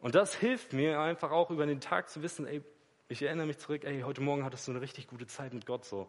Und 0.00 0.14
das 0.14 0.34
hilft 0.34 0.72
mir 0.72 0.98
einfach 1.00 1.30
auch 1.30 1.50
über 1.50 1.66
den 1.66 1.80
Tag 1.80 2.08
zu 2.08 2.22
wissen, 2.22 2.46
ey, 2.46 2.62
ich 3.08 3.22
erinnere 3.22 3.46
mich 3.46 3.58
zurück, 3.58 3.84
ey, 3.84 4.00
heute 4.00 4.20
Morgen 4.20 4.44
hattest 4.44 4.66
du 4.66 4.72
eine 4.72 4.80
richtig 4.80 5.06
gute 5.08 5.26
Zeit 5.26 5.52
mit 5.52 5.66
Gott 5.66 5.84
so. 5.84 6.08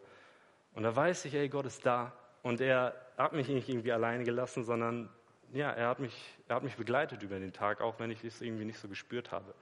Und 0.73 0.83
da 0.83 0.95
weiß 0.95 1.25
ich, 1.25 1.33
ey, 1.33 1.49
Gott 1.49 1.65
ist 1.65 1.85
da. 1.85 2.13
Und 2.41 2.61
er 2.61 2.95
hat 3.17 3.33
mich 3.33 3.47
nicht 3.49 3.69
irgendwie 3.69 3.91
alleine 3.91 4.23
gelassen, 4.23 4.63
sondern 4.63 5.09
ja, 5.53 5.71
er 5.71 5.87
hat 5.89 5.99
mich, 5.99 6.13
er 6.47 6.55
hat 6.55 6.63
mich 6.63 6.75
begleitet 6.75 7.23
über 7.23 7.39
den 7.39 7.53
Tag, 7.53 7.81
auch 7.81 7.99
wenn 7.99 8.11
ich 8.11 8.23
es 8.23 8.41
irgendwie 8.41 8.65
nicht 8.65 8.79
so 8.79 8.87
gespürt 8.87 9.31
habe. 9.31 9.53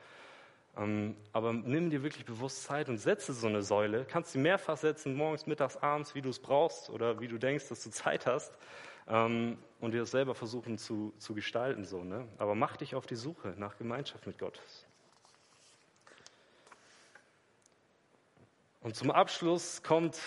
Ähm, 0.77 1.15
aber 1.33 1.53
nimm 1.53 1.89
dir 1.89 2.03
wirklich 2.03 2.25
bewusst 2.25 2.63
Zeit 2.63 2.89
und 2.89 2.97
setze 2.97 3.33
so 3.33 3.47
eine 3.47 3.61
Säule. 3.61 4.05
Kannst 4.05 4.33
sie 4.33 4.39
mehrfach 4.39 4.77
setzen, 4.77 5.15
morgens, 5.15 5.47
mittags, 5.47 5.77
abends, 5.77 6.15
wie 6.15 6.21
du 6.21 6.29
es 6.29 6.39
brauchst 6.39 6.89
oder 6.89 7.19
wie 7.19 7.27
du 7.27 7.37
denkst, 7.37 7.69
dass 7.69 7.83
du 7.83 7.89
Zeit 7.89 8.25
hast. 8.25 8.57
Ähm, 9.07 9.57
und 9.79 9.93
dir 9.93 10.01
das 10.01 10.11
selber 10.11 10.35
versuchen 10.35 10.77
zu, 10.77 11.13
zu 11.17 11.33
gestalten. 11.33 11.85
So, 11.85 12.03
ne? 12.03 12.27
Aber 12.37 12.55
mach 12.55 12.77
dich 12.77 12.95
auf 12.95 13.05
die 13.05 13.15
Suche 13.15 13.55
nach 13.57 13.77
Gemeinschaft 13.77 14.27
mit 14.27 14.37
Gott. 14.37 14.61
Und 18.81 18.95
zum 18.95 19.11
Abschluss 19.11 19.83
kommt 19.83 20.19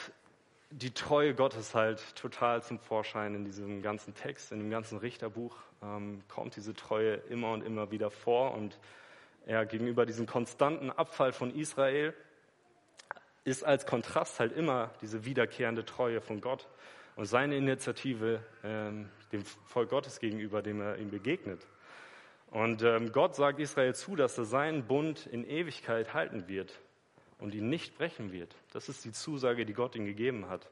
die 0.72 0.92
Treue 0.92 1.34
Gottes 1.34 1.74
halt 1.74 2.16
total 2.16 2.62
zum 2.62 2.78
Vorschein 2.78 3.34
in 3.34 3.44
diesem 3.44 3.82
ganzen 3.82 4.14
Text, 4.14 4.52
in 4.52 4.58
dem 4.58 4.70
ganzen 4.70 4.98
Richterbuch 4.98 5.56
ähm, 5.82 6.22
kommt 6.28 6.56
diese 6.56 6.74
Treue 6.74 7.14
immer 7.28 7.52
und 7.52 7.62
immer 7.62 7.90
wieder 7.90 8.10
vor 8.10 8.54
und 8.54 8.78
ja, 9.46 9.64
gegenüber 9.64 10.06
diesem 10.06 10.26
konstanten 10.26 10.90
Abfall 10.90 11.32
von 11.32 11.54
Israel 11.54 12.14
ist 13.44 13.64
als 13.64 13.86
Kontrast 13.86 14.40
halt 14.40 14.52
immer 14.52 14.90
diese 15.02 15.24
wiederkehrende 15.24 15.84
Treue 15.84 16.20
von 16.20 16.40
Gott 16.40 16.68
und 17.16 17.26
seine 17.26 17.56
Initiative 17.56 18.40
ähm, 18.64 19.10
dem 19.32 19.44
Volk 19.44 19.90
Gottes 19.90 20.20
gegenüber, 20.20 20.62
dem 20.62 20.80
er 20.80 20.98
ihm 20.98 21.10
begegnet. 21.10 21.66
Und 22.50 22.82
ähm, 22.82 23.12
Gott 23.12 23.34
sagt 23.34 23.58
Israel 23.58 23.94
zu, 23.94 24.14
dass 24.16 24.38
er 24.38 24.44
seinen 24.44 24.84
Bund 24.84 25.26
in 25.26 25.44
Ewigkeit 25.44 26.14
halten 26.14 26.48
wird 26.48 26.78
und 27.42 27.54
ihn 27.54 27.68
nicht 27.68 27.98
brechen 27.98 28.32
wird. 28.32 28.54
Das 28.72 28.88
ist 28.88 29.04
die 29.04 29.12
Zusage, 29.12 29.66
die 29.66 29.72
Gott 29.72 29.96
ihm 29.96 30.06
gegeben 30.06 30.48
hat. 30.48 30.70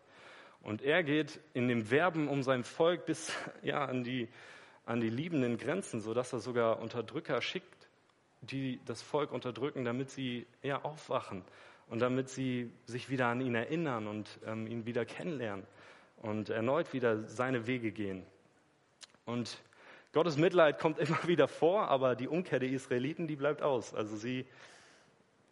Und 0.62 0.82
er 0.82 1.02
geht 1.02 1.40
in 1.52 1.68
dem 1.68 1.90
Werben 1.90 2.28
um 2.28 2.42
sein 2.42 2.62
Volk 2.64 3.06
bis 3.06 3.32
ja, 3.62 3.84
an, 3.84 4.04
die, 4.04 4.28
an 4.86 5.00
die 5.00 5.10
liebenden 5.10 5.58
Grenzen, 5.58 6.00
sodass 6.00 6.32
er 6.32 6.38
sogar 6.38 6.78
Unterdrücker 6.78 7.42
schickt, 7.42 7.88
die 8.40 8.80
das 8.86 9.02
Volk 9.02 9.32
unterdrücken, 9.32 9.84
damit 9.84 10.10
sie 10.10 10.46
eher 10.62 10.84
aufwachen 10.84 11.44
und 11.88 11.98
damit 11.98 12.28
sie 12.28 12.70
sich 12.86 13.10
wieder 13.10 13.26
an 13.26 13.40
ihn 13.40 13.54
erinnern 13.54 14.06
und 14.06 14.38
ähm, 14.46 14.66
ihn 14.66 14.86
wieder 14.86 15.04
kennenlernen 15.04 15.66
und 16.18 16.50
erneut 16.50 16.92
wieder 16.92 17.24
seine 17.24 17.66
Wege 17.66 17.90
gehen. 17.90 18.24
Und 19.24 19.60
Gottes 20.12 20.36
Mitleid 20.36 20.78
kommt 20.78 20.98
immer 21.00 21.26
wieder 21.26 21.48
vor, 21.48 21.88
aber 21.88 22.14
die 22.14 22.28
Umkehr 22.28 22.60
der 22.60 22.70
Israeliten, 22.70 23.26
die 23.26 23.36
bleibt 23.36 23.60
aus. 23.60 23.92
Also 23.92 24.16
sie 24.16 24.46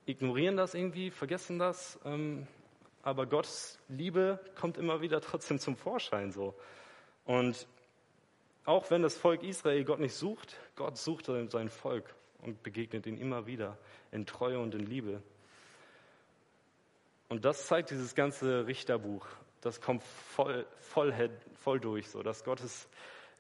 ignorieren 0.09 0.57
das 0.57 0.75
irgendwie, 0.75 1.11
vergessen 1.11 1.59
das, 1.59 1.99
ähm, 2.05 2.47
aber 3.03 3.27
Gottes 3.27 3.79
Liebe 3.89 4.41
kommt 4.55 4.77
immer 4.77 5.01
wieder 5.01 5.21
trotzdem 5.21 5.59
zum 5.59 5.77
Vorschein 5.77 6.33
so. 6.33 6.55
Und 7.25 7.69
auch 8.65 8.91
wenn 8.91 9.03
das 9.03 9.17
Volk 9.17 9.43
Israel 9.43 9.85
Gott 9.85 10.01
nicht 10.01 10.15
sucht, 10.15 10.59
Gott 10.77 10.97
sucht 10.97 11.27
sein 11.27 11.69
Volk 11.69 12.15
und 12.43 12.63
begegnet 12.63 13.07
ihn 13.07 13.19
immer 13.19 13.47
wieder 13.47 13.79
in 14.11 14.27
Treue 14.27 14.59
und 14.59 14.75
in 14.75 14.87
Liebe. 14.87 15.23
Und 17.29 17.45
das 17.45 17.67
zeigt 17.67 17.91
dieses 17.91 18.15
ganze 18.15 18.67
Richterbuch. 18.67 19.27
Das 19.61 19.81
kommt 19.81 20.03
voll, 20.03 20.67
voll, 20.79 21.31
voll 21.55 21.81
durch, 21.81 22.09
so 22.09 22.23
dass 22.23 22.45
Gottes 22.45 22.89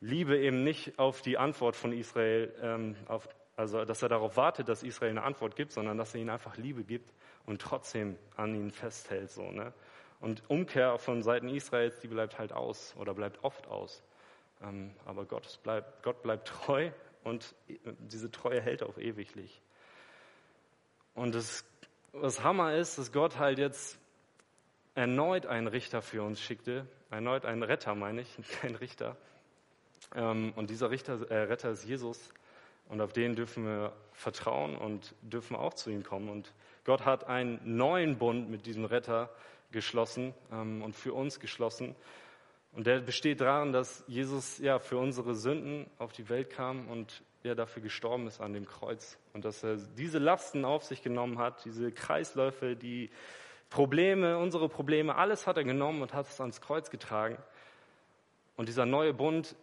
Liebe 0.00 0.38
eben 0.38 0.64
nicht 0.64 0.98
auf 0.98 1.22
die 1.22 1.38
Antwort 1.38 1.76
von 1.76 1.92
Israel, 1.92 2.54
ähm, 2.62 2.96
auf, 3.06 3.28
also 3.58 3.84
dass 3.84 4.02
er 4.02 4.08
darauf 4.08 4.36
wartet, 4.36 4.68
dass 4.68 4.84
Israel 4.84 5.10
eine 5.10 5.24
Antwort 5.24 5.56
gibt, 5.56 5.72
sondern 5.72 5.98
dass 5.98 6.14
er 6.14 6.20
ihnen 6.20 6.30
einfach 6.30 6.56
Liebe 6.56 6.84
gibt 6.84 7.12
und 7.44 7.60
trotzdem 7.60 8.16
an 8.36 8.54
ihnen 8.54 8.70
festhält. 8.70 9.32
So, 9.32 9.50
ne? 9.50 9.72
Und 10.20 10.48
Umkehr 10.48 10.96
von 10.98 11.24
Seiten 11.24 11.48
Israels, 11.48 11.98
die 11.98 12.06
bleibt 12.06 12.38
halt 12.38 12.52
aus 12.52 12.94
oder 12.96 13.14
bleibt 13.14 13.42
oft 13.42 13.66
aus. 13.66 14.04
Ähm, 14.62 14.94
aber 15.04 15.24
Gott 15.24 15.58
bleibt, 15.64 16.04
Gott 16.04 16.22
bleibt 16.22 16.46
treu 16.46 16.92
und 17.24 17.56
diese 17.98 18.30
Treue 18.30 18.60
hält 18.60 18.84
auch 18.84 18.96
ewiglich. 18.96 19.60
Und 21.16 21.34
das, 21.34 21.64
was 22.12 22.44
Hammer 22.44 22.76
ist, 22.76 22.96
dass 22.96 23.10
Gott 23.10 23.40
halt 23.40 23.58
jetzt 23.58 23.98
erneut 24.94 25.46
einen 25.46 25.66
Richter 25.66 26.00
für 26.00 26.22
uns 26.22 26.40
schickte, 26.40 26.86
erneut 27.10 27.44
einen 27.44 27.64
Retter, 27.64 27.96
meine 27.96 28.20
ich, 28.20 28.36
kein 28.60 28.76
Richter. 28.76 29.16
Ähm, 30.14 30.52
und 30.54 30.70
dieser 30.70 30.92
Richter, 30.92 31.28
äh, 31.28 31.42
Retter 31.42 31.70
ist 31.70 31.84
Jesus. 31.84 32.32
Und 32.88 33.00
auf 33.00 33.12
den 33.12 33.36
dürfen 33.36 33.64
wir 33.64 33.92
vertrauen 34.12 34.76
und 34.76 35.14
dürfen 35.22 35.56
auch 35.56 35.74
zu 35.74 35.90
ihm 35.90 36.02
kommen. 36.02 36.28
Und 36.28 36.52
Gott 36.84 37.04
hat 37.04 37.28
einen 37.28 37.60
neuen 37.64 38.18
Bund 38.18 38.50
mit 38.50 38.66
diesem 38.66 38.84
Retter 38.84 39.30
geschlossen 39.70 40.34
ähm, 40.50 40.82
und 40.82 40.94
für 40.94 41.12
uns 41.12 41.38
geschlossen. 41.38 41.94
Und 42.72 42.86
der 42.86 43.00
besteht 43.00 43.40
darin, 43.40 43.72
dass 43.72 44.04
Jesus 44.06 44.58
ja 44.58 44.78
für 44.78 44.98
unsere 44.98 45.34
Sünden 45.34 45.86
auf 45.98 46.12
die 46.12 46.28
Welt 46.28 46.50
kam 46.50 46.88
und 46.88 47.22
er 47.42 47.54
dafür 47.54 47.82
gestorben 47.82 48.26
ist 48.26 48.40
an 48.40 48.52
dem 48.52 48.66
Kreuz. 48.66 49.18
Und 49.32 49.44
dass 49.44 49.62
er 49.62 49.76
diese 49.76 50.18
Lasten 50.18 50.64
auf 50.64 50.84
sich 50.84 51.02
genommen 51.02 51.38
hat, 51.38 51.64
diese 51.64 51.92
Kreisläufe, 51.92 52.76
die 52.76 53.10
Probleme, 53.70 54.38
unsere 54.38 54.68
Probleme, 54.68 55.16
alles 55.16 55.46
hat 55.46 55.56
er 55.56 55.64
genommen 55.64 56.02
und 56.02 56.14
hat 56.14 56.26
es 56.26 56.40
ans 56.40 56.60
Kreuz 56.60 56.90
getragen. 56.90 57.38
Und 58.56 58.68
dieser 58.68 58.86
neue 58.86 59.14
Bund 59.14 59.54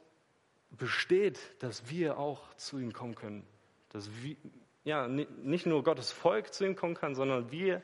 besteht, 0.77 1.39
dass 1.59 1.89
wir 1.89 2.17
auch 2.17 2.53
zu 2.55 2.79
ihm 2.79 2.93
kommen 2.93 3.15
können. 3.15 3.45
Dass 3.89 4.09
wir, 4.21 4.35
ja, 4.83 5.07
nicht 5.07 5.65
nur 5.65 5.83
Gottes 5.83 6.11
Volk 6.11 6.53
zu 6.53 6.65
ihm 6.65 6.75
kommen 6.75 6.95
kann, 6.95 7.15
sondern 7.15 7.51
wir 7.51 7.81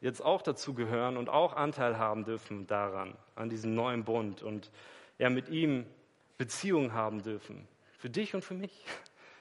jetzt 0.00 0.22
auch 0.22 0.42
dazu 0.42 0.74
gehören 0.74 1.16
und 1.16 1.28
auch 1.28 1.54
Anteil 1.54 1.98
haben 1.98 2.24
dürfen 2.24 2.66
daran, 2.66 3.16
an 3.34 3.48
diesem 3.48 3.74
neuen 3.74 4.04
Bund 4.04 4.42
und 4.42 4.70
ja, 5.18 5.28
mit 5.30 5.48
ihm 5.48 5.86
Beziehungen 6.36 6.92
haben 6.92 7.22
dürfen. 7.22 7.66
Für 7.98 8.08
dich 8.08 8.34
und 8.34 8.44
für 8.44 8.54
mich. 8.54 8.84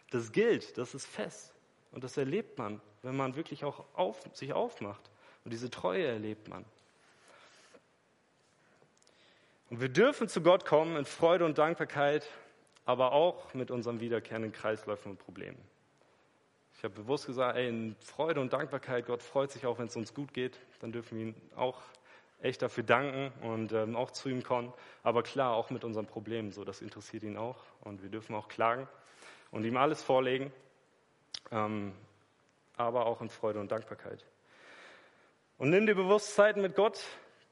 Das 0.09 0.31
gilt, 0.31 0.77
das 0.77 0.95
ist 0.95 1.05
fest. 1.05 1.53
Und 1.91 2.03
das 2.03 2.17
erlebt 2.17 2.57
man, 2.57 2.81
wenn 3.03 3.15
man 3.15 3.35
wirklich 3.35 3.63
auch 3.63 3.85
auf, 3.93 4.21
sich 4.33 4.53
aufmacht. 4.53 5.09
Und 5.43 5.51
diese 5.51 5.69
Treue 5.69 6.05
erlebt 6.05 6.47
man. 6.47 6.65
Und 9.69 9.81
wir 9.81 9.89
dürfen 9.89 10.27
zu 10.27 10.41
Gott 10.41 10.65
kommen 10.65 10.95
in 10.95 11.05
Freude 11.05 11.45
und 11.45 11.57
Dankbarkeit, 11.57 12.27
aber 12.87 13.11
auch 13.11 13.53
mit 13.53 13.69
unseren 13.69 13.99
wiederkehrenden 13.99 14.53
Kreisläufen 14.53 15.11
und 15.11 15.17
Problemen. 15.17 15.57
Ich 16.77 16.83
habe 16.85 16.93
bewusst 16.93 17.25
gesagt, 17.25 17.57
ey, 17.57 17.67
in 17.67 17.97
Freude 17.99 18.39
und 18.39 18.53
Dankbarkeit, 18.53 19.05
Gott 19.05 19.21
freut 19.21 19.51
sich 19.51 19.65
auch, 19.65 19.77
wenn 19.77 19.87
es 19.87 19.97
uns 19.97 20.13
gut 20.13 20.33
geht. 20.33 20.57
Dann 20.79 20.93
dürfen 20.93 21.17
wir 21.17 21.25
ihm 21.27 21.35
auch 21.57 21.81
echt 22.41 22.61
dafür 22.61 22.85
danken 22.85 23.33
und 23.45 23.73
ähm, 23.73 23.97
auch 23.97 24.11
zu 24.11 24.29
ihm 24.29 24.41
kommen. 24.41 24.71
Aber 25.03 25.21
klar, 25.21 25.53
auch 25.53 25.69
mit 25.69 25.83
unseren 25.83 26.05
Problemen, 26.05 26.53
so 26.53 26.63
das 26.63 26.81
interessiert 26.81 27.23
ihn 27.23 27.35
auch. 27.35 27.57
Und 27.81 28.03
wir 28.03 28.09
dürfen 28.09 28.33
auch 28.35 28.47
klagen 28.47 28.87
und 29.51 29.65
ihm 29.65 29.75
alles 29.75 30.01
vorlegen, 30.01 30.53
ähm, 31.51 31.91
aber 32.77 33.05
auch 33.05 33.19
in 33.21 33.29
Freude 33.29 33.59
und 33.59 33.69
Dankbarkeit. 33.69 34.23
Und 35.57 35.71
nimm 35.71 35.87
dir 35.87 35.95
bewusst 35.95 36.39
mit 36.55 36.75
Gott. 36.75 37.03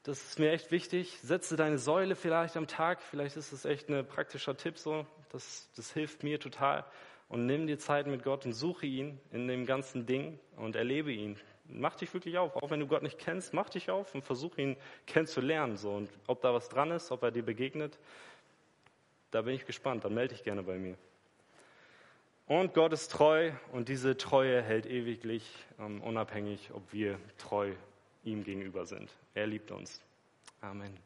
Das 0.04 0.22
ist 0.22 0.38
mir 0.38 0.52
echt 0.52 0.70
wichtig. 0.70 1.18
Setze 1.20 1.56
deine 1.56 1.76
Säule 1.76 2.14
vielleicht 2.14 2.56
am 2.56 2.68
Tag. 2.68 3.02
Vielleicht 3.02 3.36
ist 3.36 3.52
es 3.52 3.66
echt 3.66 3.90
ein 3.90 4.06
praktischer 4.06 4.56
Tipp 4.56 4.78
so. 4.78 5.04
Das, 5.30 5.68
das 5.76 5.92
hilft 5.92 6.22
mir 6.22 6.38
total 6.40 6.84
und 7.28 7.46
nimm 7.46 7.66
dir 7.66 7.78
Zeit 7.78 8.06
mit 8.06 8.22
Gott 8.22 8.46
und 8.46 8.52
suche 8.52 8.86
ihn 8.86 9.20
in 9.32 9.48
dem 9.48 9.66
ganzen 9.66 10.06
Ding 10.06 10.38
und 10.56 10.76
erlebe 10.76 11.12
ihn. 11.12 11.36
Mach 11.68 11.96
dich 11.96 12.12
wirklich 12.14 12.38
auf, 12.38 12.54
auch 12.56 12.70
wenn 12.70 12.80
du 12.80 12.86
Gott 12.86 13.02
nicht 13.02 13.18
kennst, 13.18 13.52
mach 13.52 13.68
dich 13.68 13.90
auf 13.90 14.14
und 14.14 14.22
versuch 14.22 14.56
ihn 14.56 14.76
kennenzulernen. 15.06 15.76
So. 15.76 15.90
Und 15.94 16.10
ob 16.28 16.40
da 16.40 16.54
was 16.54 16.68
dran 16.68 16.92
ist, 16.92 17.10
ob 17.10 17.22
er 17.24 17.32
dir 17.32 17.42
begegnet, 17.42 17.98
da 19.32 19.42
bin 19.42 19.54
ich 19.54 19.66
gespannt. 19.66 20.04
Dann 20.04 20.14
melde 20.14 20.34
dich 20.34 20.44
gerne 20.44 20.62
bei 20.62 20.78
mir. 20.78 20.96
Und 22.46 22.74
Gott 22.74 22.92
ist 22.92 23.10
treu 23.10 23.50
und 23.72 23.88
diese 23.88 24.16
Treue 24.16 24.62
hält 24.62 24.86
ewiglich, 24.86 25.50
ähm, 25.80 26.00
unabhängig, 26.00 26.70
ob 26.72 26.92
wir 26.92 27.18
treu 27.38 27.72
ihm 28.22 28.44
gegenüber 28.44 28.86
sind. 28.86 29.10
Er 29.34 29.48
liebt 29.48 29.72
uns. 29.72 30.00
Amen. 30.60 30.96